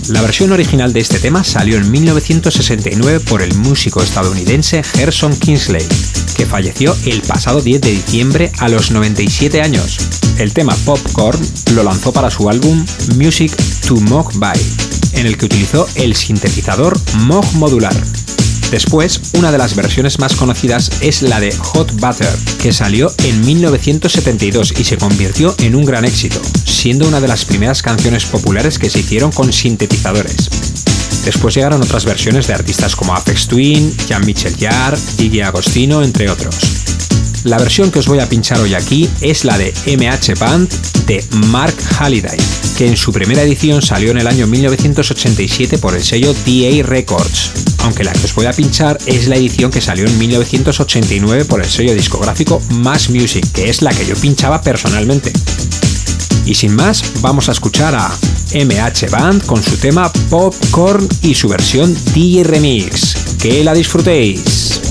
La 0.08 0.20
versión 0.20 0.52
original 0.52 0.92
de 0.92 1.00
este 1.00 1.18
tema 1.18 1.42
salió 1.44 1.78
en 1.78 1.90
1969 1.90 3.20
por 3.20 3.40
el 3.40 3.54
músico 3.54 4.02
estadounidense 4.02 4.82
Gerson 4.82 5.34
Kingsley, 5.34 5.86
que 6.36 6.44
falleció 6.44 6.94
el 7.06 7.22
pasado 7.22 7.62
10 7.62 7.80
de 7.80 7.90
diciembre 7.90 8.52
a 8.58 8.68
los 8.68 8.90
97 8.90 9.62
años. 9.62 9.98
El 10.38 10.52
tema 10.52 10.76
Popcorn 10.84 11.40
lo 11.74 11.82
lanzó 11.82 12.12
para 12.12 12.30
su 12.30 12.50
álbum 12.50 12.84
Music 13.16 13.56
to 13.88 13.96
Mock 13.96 14.34
By, 14.34 14.60
en 15.14 15.26
el 15.26 15.38
que 15.38 15.46
utilizó 15.46 15.88
el 15.94 16.14
sintetizador 16.14 16.98
Moog 17.20 17.50
modular. 17.54 17.96
Después, 18.74 19.20
una 19.34 19.52
de 19.52 19.58
las 19.58 19.76
versiones 19.76 20.18
más 20.18 20.34
conocidas 20.34 20.90
es 21.00 21.22
la 21.22 21.38
de 21.38 21.54
Hot 21.54 21.92
Butter, 21.92 22.36
que 22.60 22.72
salió 22.72 23.08
en 23.22 23.46
1972 23.46 24.74
y 24.76 24.82
se 24.82 24.98
convirtió 24.98 25.54
en 25.60 25.76
un 25.76 25.84
gran 25.84 26.04
éxito, 26.04 26.42
siendo 26.64 27.06
una 27.06 27.20
de 27.20 27.28
las 27.28 27.44
primeras 27.44 27.82
canciones 27.82 28.24
populares 28.24 28.80
que 28.80 28.90
se 28.90 28.98
hicieron 28.98 29.30
con 29.30 29.52
sintetizadores. 29.52 30.50
Después 31.24 31.54
llegaron 31.54 31.82
otras 31.82 32.04
versiones 32.04 32.48
de 32.48 32.54
artistas 32.54 32.96
como 32.96 33.14
Apex 33.14 33.46
Twin, 33.46 33.94
Jan 34.08 34.26
Michel 34.26 34.56
Jarre, 34.58 34.98
Gigi 35.18 35.40
Agostino, 35.40 36.02
entre 36.02 36.28
otros. 36.28 36.56
La 37.44 37.58
versión 37.58 37.90
que 37.90 37.98
os 37.98 38.08
voy 38.08 38.20
a 38.20 38.28
pinchar 38.28 38.58
hoy 38.60 38.72
aquí 38.72 39.08
es 39.20 39.44
la 39.44 39.58
de 39.58 39.74
MH 39.86 40.38
Band 40.40 40.66
de 41.04 41.22
Mark 41.48 41.76
Halliday, 41.98 42.38
que 42.78 42.86
en 42.86 42.96
su 42.96 43.12
primera 43.12 43.42
edición 43.42 43.82
salió 43.82 44.12
en 44.12 44.18
el 44.18 44.26
año 44.26 44.46
1987 44.46 45.76
por 45.76 45.94
el 45.94 46.02
sello 46.02 46.32
DA 46.32 46.82
Records, 46.82 47.52
aunque 47.80 48.02
la 48.02 48.14
que 48.14 48.24
os 48.24 48.34
voy 48.34 48.46
a 48.46 48.54
pinchar 48.54 48.96
es 49.04 49.28
la 49.28 49.36
edición 49.36 49.70
que 49.70 49.82
salió 49.82 50.06
en 50.06 50.18
1989 50.18 51.44
por 51.44 51.60
el 51.60 51.68
sello 51.68 51.92
discográfico 51.94 52.62
Mass 52.70 53.10
Music, 53.10 53.46
que 53.52 53.68
es 53.68 53.82
la 53.82 53.92
que 53.92 54.06
yo 54.06 54.16
pinchaba 54.16 54.62
personalmente. 54.62 55.30
Y 56.46 56.54
sin 56.54 56.74
más, 56.74 57.04
vamos 57.20 57.50
a 57.50 57.52
escuchar 57.52 57.94
a 57.94 58.10
MH 58.54 59.10
Band 59.10 59.44
con 59.44 59.62
su 59.62 59.76
tema 59.76 60.10
Popcorn 60.30 61.06
y 61.20 61.34
su 61.34 61.48
versión 61.48 61.94
DJ 62.14 62.44
Remix. 62.44 63.16
Que 63.38 63.62
la 63.62 63.74
disfrutéis. 63.74 64.83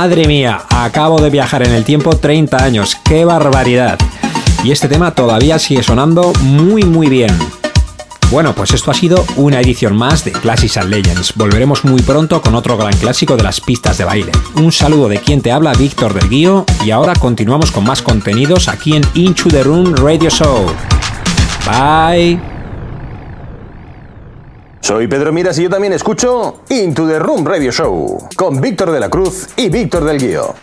Madre 0.00 0.28
mía, 0.28 0.62
acabo 0.68 1.20
de 1.20 1.28
viajar 1.28 1.66
en 1.66 1.72
el 1.72 1.84
tiempo 1.84 2.16
30 2.16 2.62
años, 2.62 2.96
qué 3.04 3.24
barbaridad. 3.24 3.98
Y 4.62 4.70
este 4.70 4.86
tema 4.86 5.10
todavía 5.10 5.58
sigue 5.58 5.82
sonando 5.82 6.32
muy 6.40 6.84
muy 6.84 7.08
bien. 7.08 7.36
Bueno, 8.30 8.54
pues 8.54 8.72
esto 8.74 8.92
ha 8.92 8.94
sido 8.94 9.26
una 9.34 9.60
edición 9.60 9.96
más 9.96 10.24
de 10.24 10.30
Classics 10.30 10.76
and 10.76 10.90
Legends. 10.90 11.34
Volveremos 11.34 11.84
muy 11.84 12.00
pronto 12.00 12.40
con 12.40 12.54
otro 12.54 12.76
gran 12.76 12.96
clásico 12.96 13.36
de 13.36 13.42
las 13.42 13.60
pistas 13.60 13.98
de 13.98 14.04
baile. 14.04 14.30
Un 14.54 14.70
saludo 14.70 15.08
de 15.08 15.18
quien 15.18 15.42
te 15.42 15.50
habla, 15.50 15.72
Víctor 15.72 16.14
del 16.14 16.28
Guío, 16.28 16.64
y 16.84 16.92
ahora 16.92 17.14
continuamos 17.14 17.72
con 17.72 17.82
más 17.82 18.00
contenidos 18.00 18.68
aquí 18.68 18.94
en 18.94 19.02
Into 19.14 19.48
the 19.48 19.64
Room 19.64 19.96
Radio 19.96 20.30
Show. 20.30 20.64
Bye. 21.66 22.47
Soy 24.88 25.06
Pedro 25.06 25.34
Miras 25.34 25.58
y 25.58 25.64
yo 25.64 25.68
también 25.68 25.92
escucho 25.92 26.60
Into 26.70 27.06
the 27.06 27.18
Room 27.18 27.44
Radio 27.44 27.70
Show 27.70 28.26
con 28.34 28.58
Víctor 28.58 28.90
de 28.90 28.98
la 28.98 29.10
Cruz 29.10 29.48
y 29.54 29.68
Víctor 29.68 30.02
del 30.02 30.18
Guío. 30.18 30.54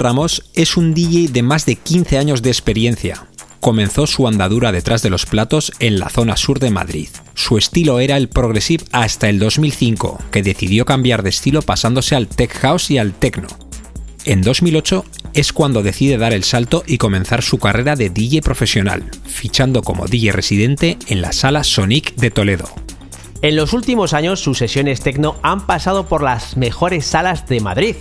Ramos 0.00 0.44
es 0.54 0.78
un 0.78 0.94
DJ 0.94 1.28
de 1.30 1.42
más 1.42 1.66
de 1.66 1.76
15 1.76 2.16
años 2.16 2.40
de 2.40 2.48
experiencia. 2.48 3.26
Comenzó 3.60 4.06
su 4.06 4.26
andadura 4.26 4.72
detrás 4.72 5.02
de 5.02 5.10
los 5.10 5.26
platos 5.26 5.72
en 5.78 5.98
la 5.98 6.08
zona 6.08 6.38
sur 6.38 6.58
de 6.58 6.70
Madrid. 6.70 7.08
Su 7.34 7.58
estilo 7.58 8.00
era 8.00 8.16
el 8.16 8.30
progressive 8.30 8.82
hasta 8.92 9.28
el 9.28 9.38
2005, 9.38 10.18
que 10.30 10.42
decidió 10.42 10.86
cambiar 10.86 11.22
de 11.22 11.28
estilo 11.28 11.60
pasándose 11.60 12.16
al 12.16 12.28
tech 12.28 12.50
house 12.60 12.90
y 12.90 12.96
al 12.96 13.12
techno. 13.12 13.48
En 14.24 14.40
2008 14.40 15.04
es 15.34 15.52
cuando 15.52 15.82
decide 15.82 16.16
dar 16.16 16.32
el 16.32 16.44
salto 16.44 16.82
y 16.86 16.96
comenzar 16.96 17.42
su 17.42 17.58
carrera 17.58 17.94
de 17.94 18.08
DJ 18.08 18.40
profesional, 18.40 19.04
fichando 19.26 19.82
como 19.82 20.06
DJ 20.06 20.32
residente 20.32 20.96
en 21.08 21.20
la 21.20 21.32
sala 21.32 21.62
Sonic 21.62 22.14
de 22.14 22.30
Toledo. 22.30 22.70
En 23.42 23.56
los 23.56 23.74
últimos 23.74 24.12
años 24.12 24.40
sus 24.40 24.58
sesiones 24.58 25.00
techno 25.00 25.36
han 25.42 25.66
pasado 25.66 26.06
por 26.06 26.22
las 26.22 26.58
mejores 26.58 27.06
salas 27.06 27.46
de 27.46 27.60
Madrid, 27.60 27.96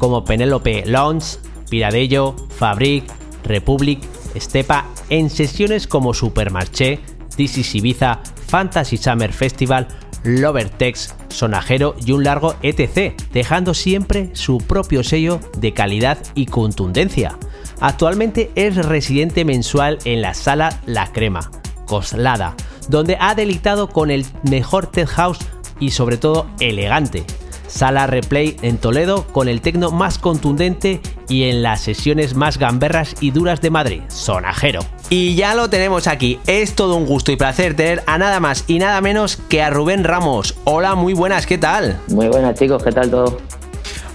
como 0.00 0.24
Penélope 0.24 0.82
Lounge, 0.86 1.38
Piradello, 1.68 2.34
Fabric, 2.48 3.04
Republic, 3.44 4.00
Stepa, 4.34 4.86
en 5.10 5.30
sesiones 5.30 5.86
como 5.86 6.14
Supermarché, 6.14 6.98
is 7.36 7.74
Ibiza, 7.74 8.20
Fantasy 8.48 8.96
Summer 8.96 9.32
Festival, 9.32 9.86
Lovertex, 10.24 11.14
Sonajero 11.28 11.94
y 12.04 12.12
un 12.12 12.24
largo 12.24 12.56
etc., 12.62 13.14
dejando 13.32 13.74
siempre 13.74 14.30
su 14.34 14.58
propio 14.58 15.02
sello 15.04 15.40
de 15.58 15.72
calidad 15.72 16.18
y 16.34 16.46
contundencia. 16.46 17.38
Actualmente 17.80 18.50
es 18.54 18.76
residente 18.76 19.44
mensual 19.44 19.98
en 20.04 20.22
la 20.22 20.34
sala 20.34 20.80
La 20.86 21.12
Crema, 21.12 21.50
Coslada, 21.86 22.54
donde 22.88 23.16
ha 23.20 23.34
deleitado 23.34 23.88
con 23.88 24.10
el 24.10 24.26
mejor 24.42 24.86
tech 24.86 25.08
house 25.08 25.38
y 25.78 25.90
sobre 25.90 26.18
todo 26.18 26.46
elegante, 26.60 27.24
Sala 27.70 28.06
Replay 28.06 28.56
en 28.62 28.78
Toledo 28.78 29.26
con 29.28 29.48
el 29.48 29.60
tecno 29.60 29.90
más 29.90 30.18
contundente 30.18 31.00
y 31.28 31.44
en 31.44 31.62
las 31.62 31.80
sesiones 31.80 32.34
más 32.34 32.58
gamberras 32.58 33.14
y 33.20 33.30
duras 33.30 33.60
de 33.60 33.70
Madrid, 33.70 34.02
Sonajero. 34.08 34.80
Y 35.08 35.36
ya 35.36 35.54
lo 35.54 35.70
tenemos 35.70 36.06
aquí, 36.06 36.40
es 36.46 36.74
todo 36.74 36.96
un 36.96 37.06
gusto 37.06 37.32
y 37.32 37.36
placer 37.36 37.74
tener 37.74 38.02
a 38.06 38.18
nada 38.18 38.40
más 38.40 38.64
y 38.66 38.78
nada 38.78 39.00
menos 39.00 39.36
que 39.36 39.62
a 39.62 39.70
Rubén 39.70 40.04
Ramos. 40.04 40.56
Hola, 40.64 40.94
muy 40.96 41.14
buenas, 41.14 41.46
¿qué 41.46 41.58
tal? 41.58 42.00
Muy 42.08 42.28
buenas 42.28 42.58
chicos, 42.58 42.82
¿qué 42.82 42.92
tal 42.92 43.10
todo? 43.10 43.38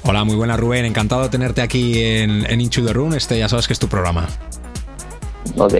Hola, 0.03 0.23
muy 0.23 0.35
buenas 0.35 0.59
Rubén, 0.59 0.85
encantado 0.85 1.23
de 1.23 1.29
tenerte 1.29 1.61
aquí 1.61 2.03
en, 2.03 2.45
en 2.49 2.61
Into 2.61 2.85
the 2.85 2.93
Room, 2.93 3.13
este 3.13 3.39
ya 3.39 3.49
sabes 3.49 3.67
que 3.67 3.73
es 3.73 3.79
tu 3.79 3.87
programa. 3.87 4.27
Ok. 5.57 5.73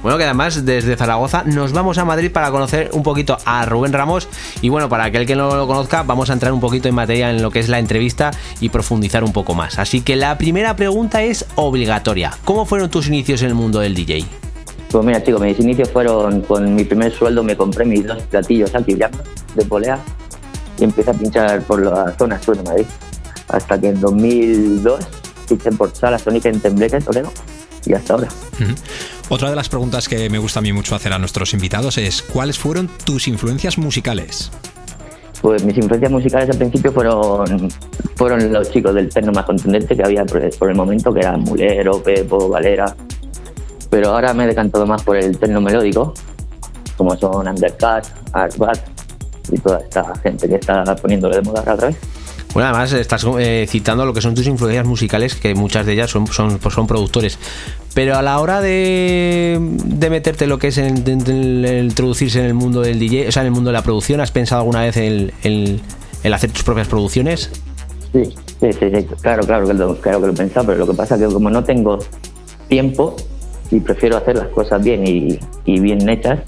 Bueno, 0.00 0.16
que 0.16 0.24
además 0.24 0.64
desde 0.64 0.96
Zaragoza 0.96 1.42
nos 1.44 1.72
vamos 1.72 1.98
a 1.98 2.04
Madrid 2.04 2.30
para 2.30 2.52
conocer 2.52 2.90
un 2.92 3.02
poquito 3.02 3.36
a 3.44 3.66
Rubén 3.66 3.92
Ramos 3.92 4.28
y 4.62 4.68
bueno, 4.68 4.88
para 4.88 5.04
aquel 5.04 5.26
que 5.26 5.34
no 5.34 5.56
lo 5.56 5.66
conozca, 5.66 6.04
vamos 6.04 6.30
a 6.30 6.34
entrar 6.34 6.52
un 6.52 6.60
poquito 6.60 6.88
en 6.88 6.94
materia 6.94 7.30
en 7.30 7.42
lo 7.42 7.50
que 7.50 7.58
es 7.58 7.68
la 7.68 7.80
entrevista 7.80 8.30
y 8.60 8.68
profundizar 8.68 9.24
un 9.24 9.32
poco 9.32 9.54
más. 9.54 9.80
Así 9.80 10.00
que 10.02 10.14
la 10.14 10.38
primera 10.38 10.76
pregunta 10.76 11.22
es 11.22 11.44
obligatoria. 11.56 12.30
¿Cómo 12.44 12.64
fueron 12.64 12.90
tus 12.90 13.08
inicios 13.08 13.42
en 13.42 13.48
el 13.48 13.54
mundo 13.54 13.80
del 13.80 13.96
DJ? 13.96 14.24
Pues 14.90 15.04
mira, 15.04 15.22
chicos, 15.22 15.40
mis 15.40 15.58
inicios 15.58 15.90
fueron 15.90 16.42
con 16.42 16.76
mi 16.76 16.84
primer 16.84 17.12
sueldo, 17.12 17.42
me 17.42 17.56
compré 17.56 17.84
mis 17.84 18.06
dos 18.06 18.22
platillos 18.22 18.74
aquí 18.76 18.94
de 18.94 19.64
polea 19.64 19.98
y 20.78 20.84
empecé 20.84 21.10
a 21.10 21.14
pinchar 21.14 21.60
por 21.62 21.84
la 21.84 22.14
zona 22.16 22.40
sur 22.40 22.56
de 22.56 22.62
Madrid. 22.62 22.86
Hasta 23.48 23.80
que 23.80 23.88
en 23.88 24.00
2002 24.00 25.04
pinché 25.48 25.72
por 25.72 25.90
Sala 25.94 26.18
Sónica 26.18 26.48
en 26.48 26.60
Tembleque, 26.60 27.00
Toledo, 27.00 27.32
y 27.86 27.94
hasta 27.94 28.14
ahora. 28.14 28.28
Otra 29.28 29.50
de 29.50 29.56
las 29.56 29.68
preguntas 29.68 30.08
que 30.08 30.30
me 30.30 30.38
gusta 30.38 30.60
a 30.60 30.62
mí 30.62 30.72
mucho 30.72 30.94
hacer 30.94 31.12
a 31.12 31.18
nuestros 31.18 31.52
invitados 31.52 31.98
es 31.98 32.22
¿cuáles 32.22 32.58
fueron 32.58 32.88
tus 33.04 33.28
influencias 33.28 33.78
musicales? 33.78 34.50
Pues 35.40 35.62
mis 35.64 35.76
influencias 35.76 36.10
musicales 36.10 36.50
al 36.50 36.58
principio 36.58 36.92
fueron, 36.92 37.68
fueron 38.16 38.52
los 38.52 38.70
chicos 38.70 38.94
del 38.94 39.08
techno 39.08 39.30
más 39.32 39.44
contundente 39.44 39.96
que 39.96 40.02
había 40.02 40.24
por, 40.24 40.68
el 40.68 40.74
momento, 40.74 41.12
que 41.12 41.20
eran 41.20 41.40
Mulero, 41.42 42.02
Pepo, 42.02 42.48
Valera. 42.48 42.94
Pero 43.90 44.10
ahora 44.10 44.34
me 44.34 44.44
he 44.44 44.46
decantado 44.48 44.86
más 44.86 45.02
por 45.02 45.16
el 45.16 45.38
techno 45.38 45.60
melódico, 45.60 46.12
como 46.96 47.16
son 47.16 47.46
Undercut, 47.46 48.04
Artbat 48.32 48.78
y 49.50 49.58
toda 49.58 49.78
esta 49.78 50.14
gente 50.16 50.48
que 50.48 50.56
está 50.56 50.84
poniéndolo 50.96 51.36
de 51.36 51.42
moda 51.42 51.60
otra 51.60 51.88
vez. 51.88 51.96
Bueno, 52.54 52.70
además 52.70 52.92
estás 52.92 53.24
eh, 53.38 53.66
citando 53.68 54.04
lo 54.06 54.12
que 54.14 54.20
son 54.20 54.34
tus 54.34 54.46
influencias 54.46 54.86
musicales, 54.86 55.34
que 55.34 55.54
muchas 55.54 55.84
de 55.86 55.92
ellas 55.92 56.10
son, 56.10 56.26
son, 56.28 56.58
pues 56.58 56.74
son 56.74 56.86
productores. 56.86 57.38
Pero 57.94 58.16
a 58.16 58.22
la 58.22 58.38
hora 58.40 58.60
de, 58.60 59.58
de 59.60 60.10
meterte 60.10 60.46
lo 60.46 60.58
que 60.58 60.68
es 60.68 60.78
en 60.78 60.96
introducirse 61.86 62.40
en 62.40 62.46
el 62.46 62.54
mundo 62.54 62.80
del 62.80 62.98
DJ, 62.98 63.28
o 63.28 63.32
sea, 63.32 63.42
en 63.42 63.46
el 63.48 63.52
mundo 63.52 63.68
de 63.70 63.74
la 63.74 63.82
producción, 63.82 64.20
¿has 64.20 64.30
pensado 64.30 64.60
alguna 64.62 64.82
vez 64.82 64.96
en, 64.96 65.32
en- 65.42 65.80
en 66.24 66.32
hacer 66.34 66.50
tus 66.50 66.62
propias 66.64 66.88
producciones? 66.88 67.50
Sí, 68.12 68.24
sí, 68.24 68.72
sí, 68.72 68.90
sí, 68.94 69.06
claro, 69.20 69.42
claro 69.46 69.66
que, 69.66 69.74
lo, 69.74 69.94
claro 70.00 70.20
que 70.20 70.26
lo 70.28 70.32
he 70.32 70.36
pensado, 70.36 70.66
pero 70.66 70.78
lo 70.78 70.86
que 70.86 70.94
pasa 70.94 71.14
es 71.16 71.20
que 71.20 71.26
como 71.32 71.50
no 71.50 71.62
tengo 71.62 71.98
tiempo 72.68 73.14
y 73.70 73.80
prefiero 73.80 74.16
hacer 74.16 74.36
las 74.36 74.48
cosas 74.48 74.82
bien 74.82 75.06
y, 75.06 75.38
y 75.66 75.78
bien 75.80 76.08
hechas, 76.08 76.40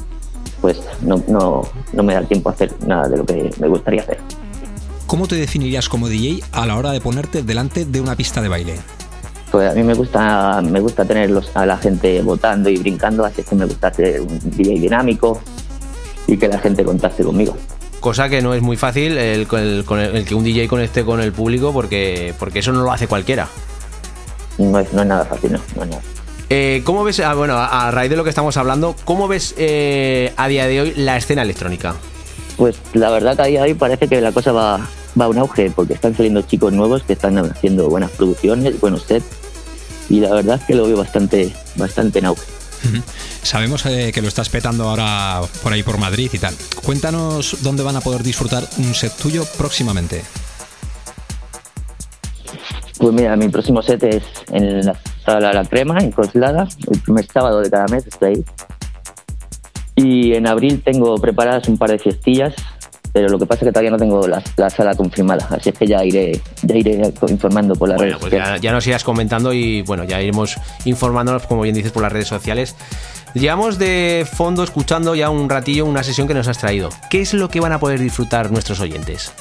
pues 0.61 0.81
no, 1.03 1.23
no, 1.29 1.63
no 1.93 2.03
me 2.03 2.15
da 2.15 2.23
tiempo 2.23 2.49
a 2.49 2.53
hacer 2.53 2.73
nada 2.87 3.09
de 3.09 3.19
lo 3.19 3.27
que 3.27 3.51
me 3.61 3.69
gustaría 3.69 4.01
hacer. 4.03 4.19
¿Cómo 5.11 5.27
te 5.27 5.35
definirías 5.35 5.89
como 5.89 6.09
DJ 6.09 6.41
a 6.53 6.67
la 6.67 6.77
hora 6.77 6.93
de 6.93 7.01
ponerte 7.01 7.43
delante 7.43 7.85
de 7.85 8.01
una 8.01 8.15
pista 8.15 8.41
de 8.41 8.47
baile? 8.49 8.77
Pues 9.51 9.69
a 9.69 9.75
mí 9.75 9.83
me 9.83 9.95
gusta, 9.95 10.63
me 10.63 10.79
gusta 10.79 11.05
tener 11.05 11.31
los- 11.31 11.51
a 11.57 11.67
la 11.67 11.77
gente 11.79 12.23
votando 12.23 12.71
y 12.71 12.77
brincando, 12.77 13.25
así 13.25 13.43
que 13.43 13.57
me 13.57 13.65
gusta 13.65 13.89
hacer 13.89 14.21
un 14.21 14.39
DJ 14.57 14.79
dinámico 14.79 15.41
y 16.29 16.37
que 16.37 16.47
la 16.47 16.61
gente 16.61 16.85
contacte 16.85 17.25
conmigo. 17.25 17.57
Cosa 17.99 18.29
que 18.29 18.41
no 18.41 18.55
es 18.55 18.63
muy 18.63 18.77
fácil 18.77 19.19
el, 19.19 19.49
con 19.49 19.59
el- 19.59 19.85
con 19.85 19.99
el- 19.99 20.15
el 20.15 20.25
que 20.25 20.37
un 20.37 20.45
DJ 20.45 20.69
conecte 20.69 21.05
con 21.05 21.21
el 21.21 21.33
público 21.33 21.73
porque, 21.73 22.33
porque 22.39 22.61
eso 22.61 22.71
no 22.71 22.83
lo 22.83 22.93
hace 22.93 23.09
cualquiera. 23.09 23.49
No 24.59 24.79
es, 24.79 24.93
no 24.93 25.03
es 25.03 25.09
nada 25.09 25.25
fácil, 25.25 25.51
no, 25.55 25.59
no 25.75 25.83
es 25.83 25.89
nada. 25.91 26.03
Eh, 26.51 26.83
¿Cómo 26.85 27.03
ves, 27.03 27.19
ah, 27.19 27.35
bueno, 27.35 27.55
a 27.57 27.89
a 27.89 27.91
raíz 27.91 28.11
de 28.11 28.17
lo 28.17 28.23
que 28.23 28.31
estamos 28.31 28.57
hablando, 28.57 28.95
cómo 29.05 29.27
ves 29.27 29.57
eh, 29.59 30.33
a 30.37 30.47
día 30.47 30.69
de 30.69 30.81
hoy 30.83 30.93
la 30.97 31.17
escena 31.17 31.43
electrónica? 31.43 31.97
Pues 32.57 32.77
la 32.95 33.11
verdad 33.11 33.35
que 33.35 33.43
a 33.43 33.47
día 33.47 33.63
de 33.65 33.71
hoy 33.71 33.75
parece 33.75 34.07
que 34.07 34.21
la 34.21 34.31
cosa 34.33 34.53
va, 34.53 34.81
va 35.19 35.27
a 35.27 35.29
un 35.29 35.39
auge, 35.39 35.71
porque 35.71 35.95
están 35.95 36.17
saliendo 36.17 36.43
chicos 36.43 36.73
nuevos 36.73 37.03
que 37.03 37.15
están 37.15 37.39
haciendo 37.39 37.89
buenas 37.89 38.11
producciones, 38.11 38.81
buenos 38.81 39.03
sets, 39.03 39.27
y 40.09 40.21
la 40.21 40.35
verdad 40.35 40.59
es 40.61 40.67
que 40.67 40.75
lo 40.75 40.87
veo 40.87 40.97
bastante, 40.97 41.53
bastante 41.77 42.19
en 42.19 42.27
auge. 42.27 42.47
Sabemos 43.43 43.85
eh, 43.87 44.11
que 44.13 44.23
lo 44.23 44.29
estás 44.29 44.49
petando 44.49 44.89
ahora 44.89 45.43
por 45.63 45.73
ahí 45.73 45.83
por 45.83 45.99
Madrid 45.99 46.31
y 46.33 46.39
tal. 46.39 46.55
Cuéntanos 46.85 47.59
dónde 47.63 47.83
van 47.83 47.97
a 47.97 48.01
poder 48.01 48.23
disfrutar 48.23 48.65
un 48.79 48.95
set 48.95 49.13
tuyo 49.17 49.45
próximamente. 49.59 50.23
Pues 52.99 53.15
mira, 53.15 53.37
mi 53.37 53.49
próximo 53.49 53.83
set 53.83 54.03
es 54.03 54.23
en 54.51 54.85
la 54.85 54.95
sala 55.25 55.53
La 55.55 55.65
Crema, 55.65 55.99
en 56.01 56.11
Coslada, 56.11 56.69
el 56.91 57.01
primer 57.01 57.27
sábado 57.27 57.61
de 57.61 57.71
cada 57.71 57.87
mes 57.87 58.07
estoy 58.07 58.35
ahí. 58.35 58.45
Y 59.97 60.35
en 60.35 60.47
abril 60.47 60.83
tengo 60.85 61.17
preparadas 61.19 61.69
un 61.69 61.79
par 61.79 61.91
de 61.91 61.99
fiestillas, 61.99 62.55
pero 63.13 63.29
lo 63.29 63.39
que 63.39 63.47
pasa 63.47 63.65
es 63.65 63.69
que 63.69 63.73
todavía 63.73 63.91
no 63.91 63.97
tengo 63.97 64.27
la, 64.27 64.43
la 64.57 64.71
sala 64.71 64.95
confirmada, 64.95 65.47
así 65.51 65.71
es 65.71 65.79
que 65.79 65.87
ya 65.87 66.05
iré, 66.05 66.41
ya 66.63 66.77
iré 66.77 67.13
informando 67.29 67.75
por 67.75 67.89
las 67.89 67.99
Bueno, 67.99 68.19
redes 68.19 68.41
pues 68.41 68.61
ya, 68.63 68.73
nos 68.73 68.87
irás 68.87 69.03
comentando 69.03 69.53
y 69.53 69.83
bueno, 69.83 70.05
ya 70.05 70.21
iremos 70.21 70.57
informándonos, 70.85 71.47
como 71.47 71.63
bien 71.63 71.75
dices, 71.75 71.93
por 71.93 72.03
las 72.03 72.13
redes 72.13 72.29
sociales. 72.29 72.77
Llevamos 73.35 73.79
de 73.79 74.27
fondo 74.31 74.63
escuchando 74.63 75.15
ya 75.15 75.31
un 75.31 75.49
ratillo 75.49 75.87
una 75.87 76.03
sesión 76.03 76.27
que 76.29 76.35
nos 76.35 76.49
has 76.49 76.59
traído. 76.59 76.91
¿Qué 77.11 77.21
es 77.21 77.35
lo 77.35 77.49
que 77.49 77.61
van 77.61 77.73
a 77.73 77.81
poder 77.81 78.01
disfrutar 78.01 78.51
nuestros 78.51 78.81
oyentes? 78.81 79.33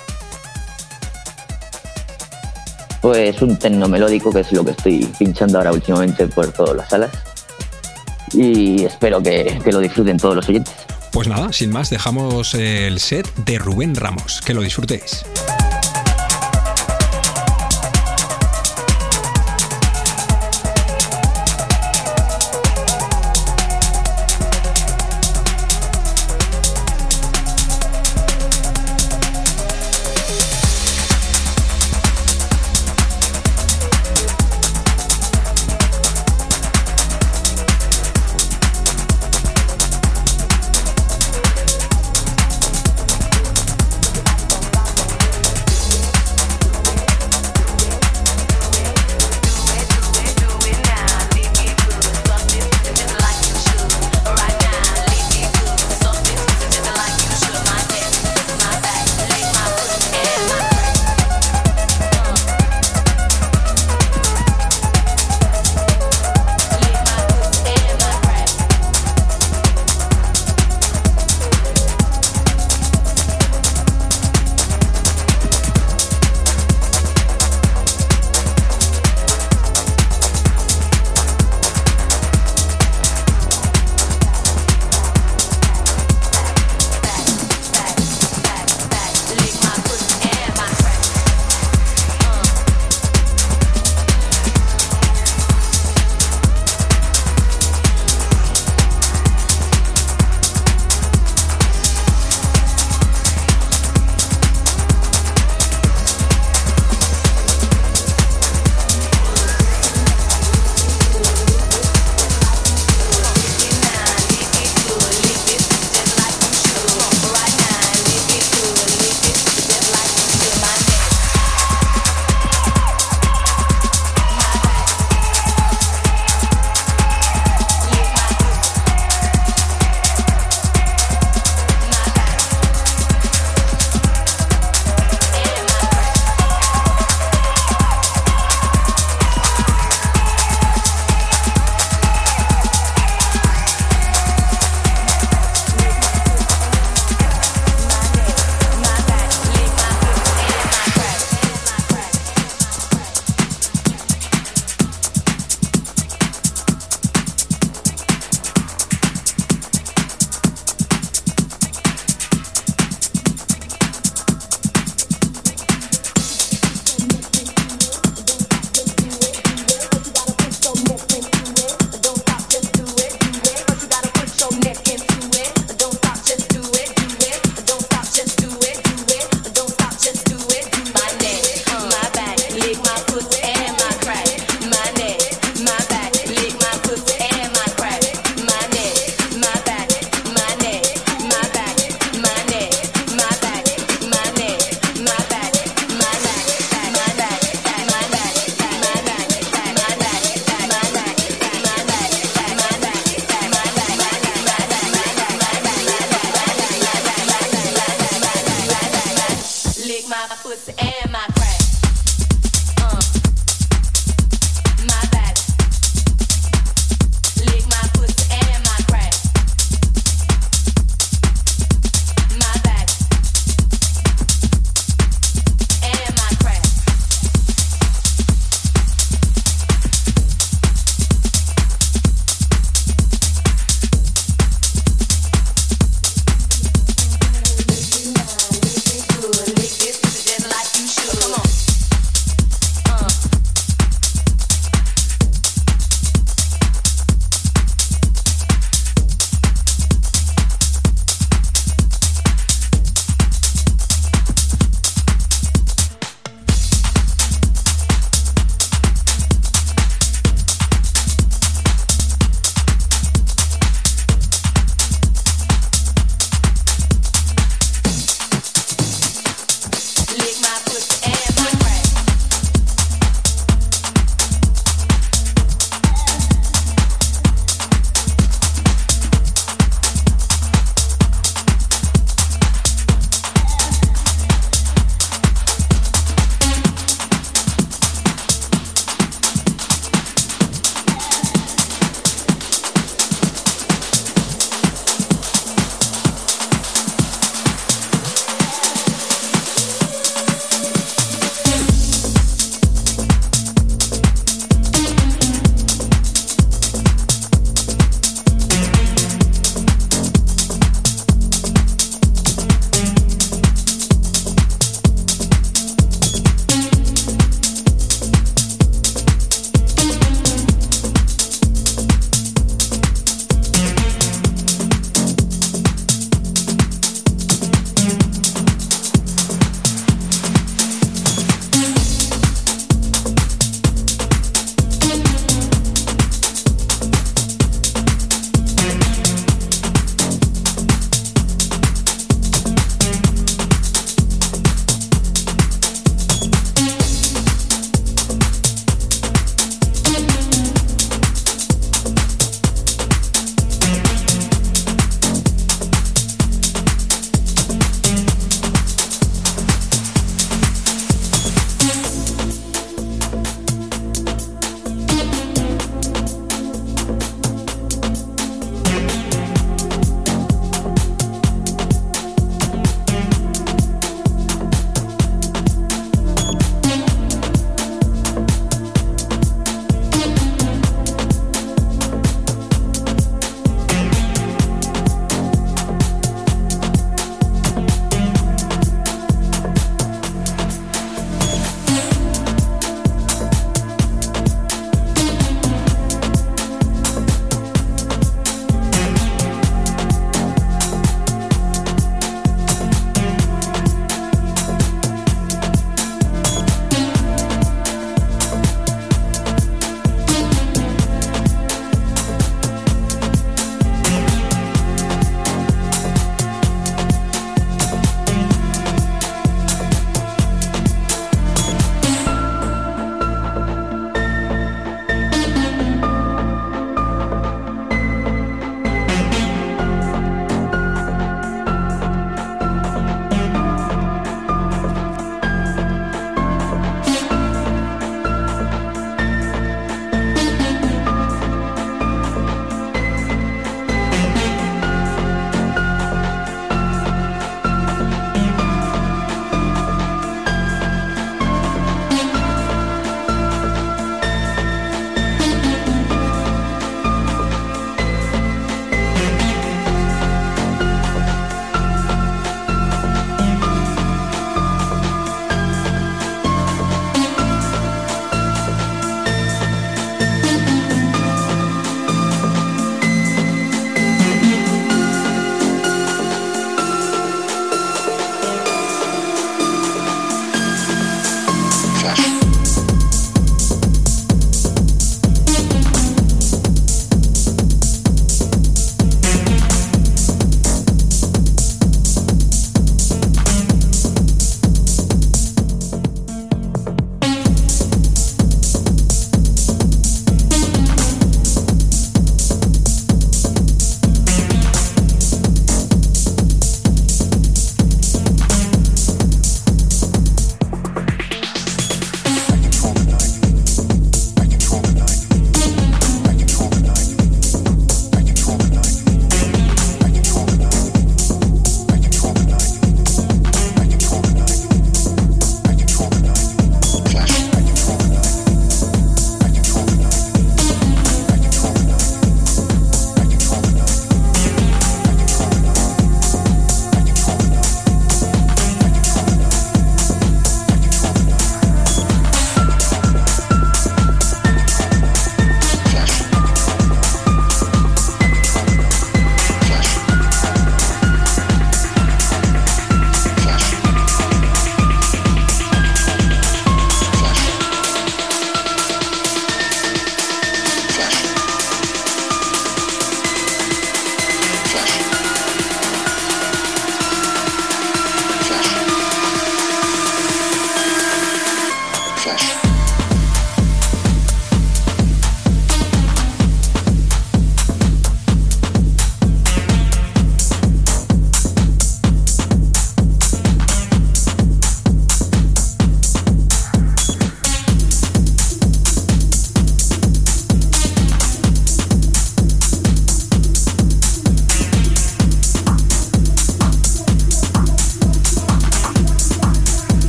Pues 3.01 3.41
un 3.41 3.57
techno 3.57 3.87
melódico, 3.87 4.31
que 4.31 4.41
es 4.41 4.51
lo 4.51 4.63
que 4.65 4.71
estoy 4.71 5.09
pinchando 5.17 5.57
ahora 5.57 5.71
últimamente 5.71 6.27
por 6.27 6.51
todas 6.51 6.75
las 6.75 6.89
salas. 6.89 7.11
Y 8.33 8.83
espero 8.85 9.23
que, 9.23 9.59
que 9.63 9.71
lo 9.71 9.79
disfruten 9.79 10.17
todos 10.17 10.35
los 10.35 10.49
oyentes. 10.49 10.75
Pues 11.11 11.27
nada, 11.27 11.51
sin 11.51 11.71
más, 11.71 11.89
dejamos 11.89 12.53
el 12.53 12.99
set 12.99 13.33
de 13.35 13.57
Rubén 13.57 13.95
Ramos. 13.95 14.41
Que 14.41 14.53
lo 14.53 14.61
disfrutéis. 14.61 15.25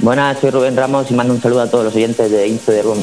Buenas, 0.00 0.38
soy 0.38 0.50
Rubén 0.50 0.76
Ramos 0.76 1.10
y 1.10 1.14
mando 1.14 1.34
un 1.34 1.42
saludo 1.42 1.62
a 1.62 1.66
todos 1.68 1.86
los 1.86 1.94
oyentes 1.96 2.30
de 2.30 2.46
Into 2.46 2.70
the 2.70 2.82
Room. 2.82 3.02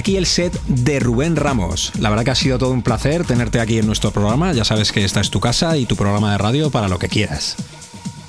Aquí 0.00 0.16
el 0.16 0.24
set 0.24 0.58
de 0.66 0.98
Rubén 0.98 1.36
Ramos. 1.36 1.92
La 2.00 2.08
verdad 2.08 2.24
que 2.24 2.30
ha 2.30 2.34
sido 2.34 2.56
todo 2.56 2.70
un 2.70 2.82
placer 2.82 3.26
tenerte 3.26 3.60
aquí 3.60 3.78
en 3.78 3.86
nuestro 3.86 4.10
programa. 4.10 4.52
Ya 4.54 4.64
sabes 4.64 4.92
que 4.92 5.04
esta 5.04 5.20
es 5.20 5.30
tu 5.30 5.40
casa 5.40 5.76
y 5.76 5.84
tu 5.84 5.94
programa 5.94 6.32
de 6.32 6.38
radio 6.38 6.70
para 6.70 6.88
lo 6.88 6.98
que 6.98 7.08
quieras. 7.08 7.56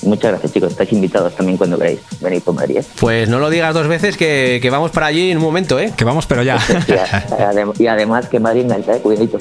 Muchas 0.04 0.32
gracias, 0.32 0.52
chicos. 0.52 0.72
Estáis 0.72 0.92
invitados 0.92 1.34
también 1.34 1.58
cuando 1.58 1.78
queráis 1.78 2.00
venir 2.20 2.42
por 2.42 2.56
Madrid. 2.56 2.78
¿eh? 2.80 2.86
Pues 3.00 3.30
no 3.30 3.40
lo 3.40 3.50
digas 3.50 3.74
dos 3.74 3.88
veces 3.88 4.18
que, 4.18 4.60
que, 4.62 4.70
vamos 4.70 4.92
para 4.92 5.06
allí 5.06 5.32
en 5.32 5.38
un 5.38 5.44
momento, 5.44 5.80
¿eh? 5.80 5.94
Que 5.96 6.04
vamos, 6.04 6.26
pero 6.26 6.44
ya. 6.44 6.60
y, 7.80 7.88
además 7.88 8.28
que 8.28 8.42
Madrid 8.42 8.64
engancha, 8.64 8.98
¿eh? 8.98 9.00
Cuidadito. 9.00 9.38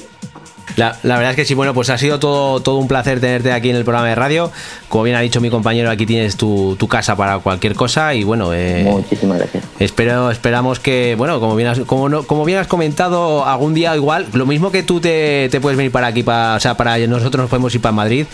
La, 0.77 0.97
la, 1.02 1.16
verdad 1.16 1.31
es 1.31 1.36
que 1.36 1.44
sí, 1.44 1.55
bueno, 1.55 1.74
pues 1.74 1.90
ha 1.90 1.98
sido 1.98 2.20
todo, 2.20 2.61
todo 2.61 2.77
un 2.77 2.86
placer 2.86 3.20
tenerte 3.20 3.51
aquí 3.52 3.70
en 3.70 3.77
el 3.77 3.82
programa 3.82 4.09
de 4.09 4.15
radio. 4.15 4.52
Como 4.89 5.02
bien 5.02 5.16
ha 5.16 5.20
dicho 5.20 5.40
mi 5.40 5.51
compañero, 5.51 5.90
aquí 5.90 6.07
tienes 6.07 6.36
tu, 6.36 6.77
tu 6.78 6.86
casa 6.86 7.16
para 7.16 7.40
cualquier 7.40 7.74
cosa 7.74 8.15
y 8.15 8.23
bueno... 8.23 8.55
Eh, 8.55 8.85
Muchísimas 8.89 9.39
gracias. 9.39 9.65
Espero, 9.81 10.31
esperamos 10.31 10.78
que, 10.78 11.15
bueno, 11.16 11.40
como 11.40 11.57
bien, 11.57 11.70
has, 11.70 11.81
como, 11.81 12.11
no, 12.11 12.23
como 12.24 12.44
bien 12.44 12.59
has 12.59 12.66
comentado, 12.66 13.47
algún 13.47 13.73
día 13.73 13.97
igual, 13.97 14.27
lo 14.35 14.44
mismo 14.44 14.70
que 14.70 14.82
tú 14.82 15.01
te, 15.01 15.48
te 15.51 15.59
puedes 15.59 15.78
venir 15.78 15.90
para 15.90 16.09
aquí, 16.09 16.23
para, 16.23 16.57
o 16.57 16.61
sea, 16.61 16.77
para 16.77 16.98
nosotros 16.98 17.40
nos 17.44 17.48
podemos 17.48 17.74
ir 17.74 17.81
para 17.81 17.93
Madrid, 17.93 18.27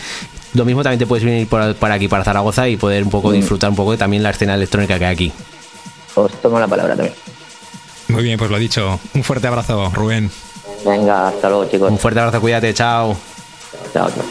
lo 0.54 0.64
mismo 0.64 0.82
también 0.82 0.98
te 0.98 1.06
puedes 1.06 1.24
venir 1.24 1.46
por, 1.46 1.76
para 1.76 1.94
aquí, 1.94 2.08
para 2.08 2.24
Zaragoza 2.24 2.68
y 2.68 2.76
poder 2.76 3.04
un 3.04 3.10
poco 3.10 3.30
disfrutar 3.30 3.70
un 3.70 3.76
poco 3.76 3.92
de 3.92 3.96
también 3.96 4.24
la 4.24 4.30
escena 4.30 4.56
electrónica 4.56 4.98
que 4.98 5.04
hay 5.04 5.12
aquí. 5.12 5.32
Os 6.16 6.32
tomo 6.42 6.58
la 6.58 6.66
palabra 6.66 6.96
también. 6.96 7.14
Muy 8.08 8.24
bien, 8.24 8.38
pues 8.38 8.50
lo 8.50 8.58
dicho. 8.58 8.98
Un 9.14 9.22
fuerte 9.22 9.46
abrazo, 9.46 9.90
Rubén. 9.94 10.30
Venga, 10.84 11.28
hasta 11.28 11.48
luego, 11.48 11.66
chicos. 11.66 11.90
Un 11.90 11.98
fuerte 11.98 12.20
abrazo, 12.20 12.40
cuídate, 12.40 12.74
chao. 12.74 13.16
Chao, 13.92 14.10
chao. 14.10 14.24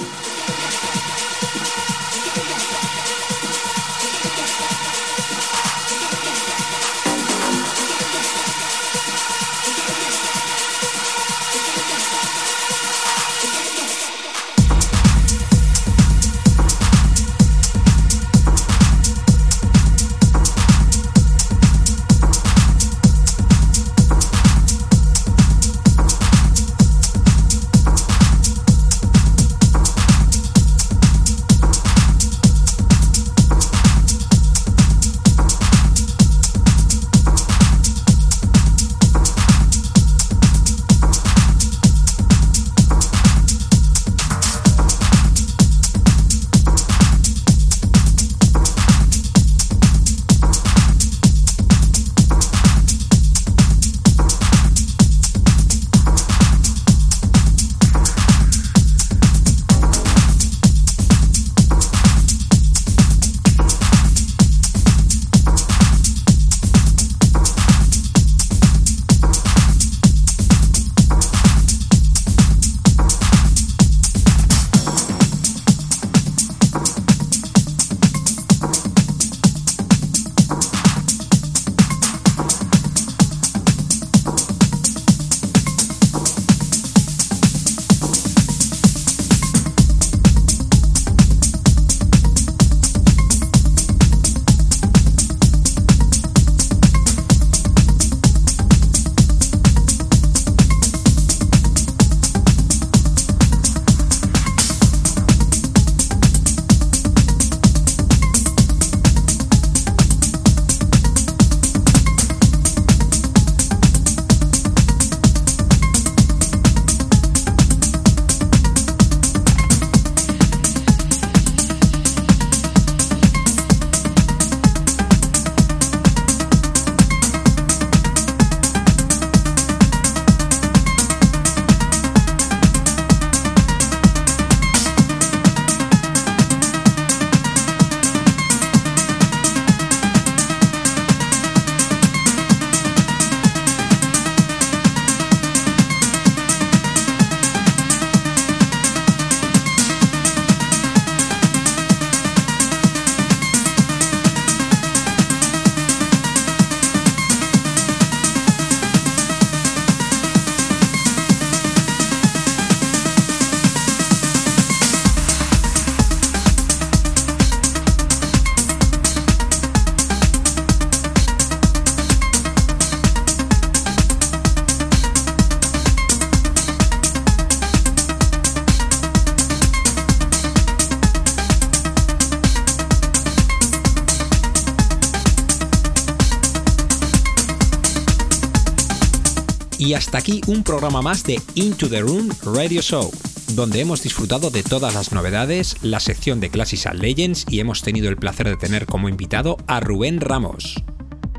Hasta 189.95 190.17
aquí 190.17 190.41
un 190.47 190.63
programa 190.63 191.01
más 191.01 191.23
de 191.23 191.39
Into 191.55 191.88
the 191.88 192.01
Room 192.01 192.30
Radio 192.43 192.81
Show, 192.81 193.11
donde 193.53 193.80
hemos 193.80 194.03
disfrutado 194.03 194.49
de 194.49 194.61
todas 194.61 194.93
las 194.93 195.13
novedades, 195.13 195.77
la 195.81 196.01
sección 196.01 196.41
de 196.41 196.49
Classical 196.49 196.99
Legends 196.99 197.45
y 197.49 197.61
hemos 197.61 197.81
tenido 197.81 198.09
el 198.09 198.17
placer 198.17 198.49
de 198.49 198.57
tener 198.57 198.85
como 198.85 199.07
invitado 199.07 199.55
a 199.67 199.80
Rubén 199.80 200.19
Ramos. 200.19 200.84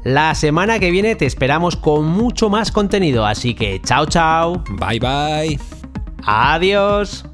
La 0.04 0.34
semana 0.34 0.78
que 0.78 0.90
viene 0.90 1.16
te 1.16 1.26
esperamos 1.26 1.76
con 1.76 2.06
mucho 2.06 2.48
más 2.48 2.72
contenido, 2.72 3.26
así 3.26 3.54
que 3.54 3.82
chao 3.82 4.06
chao. 4.06 4.64
Bye 4.70 5.00
bye. 5.00 5.60
Adiós. 6.24 7.26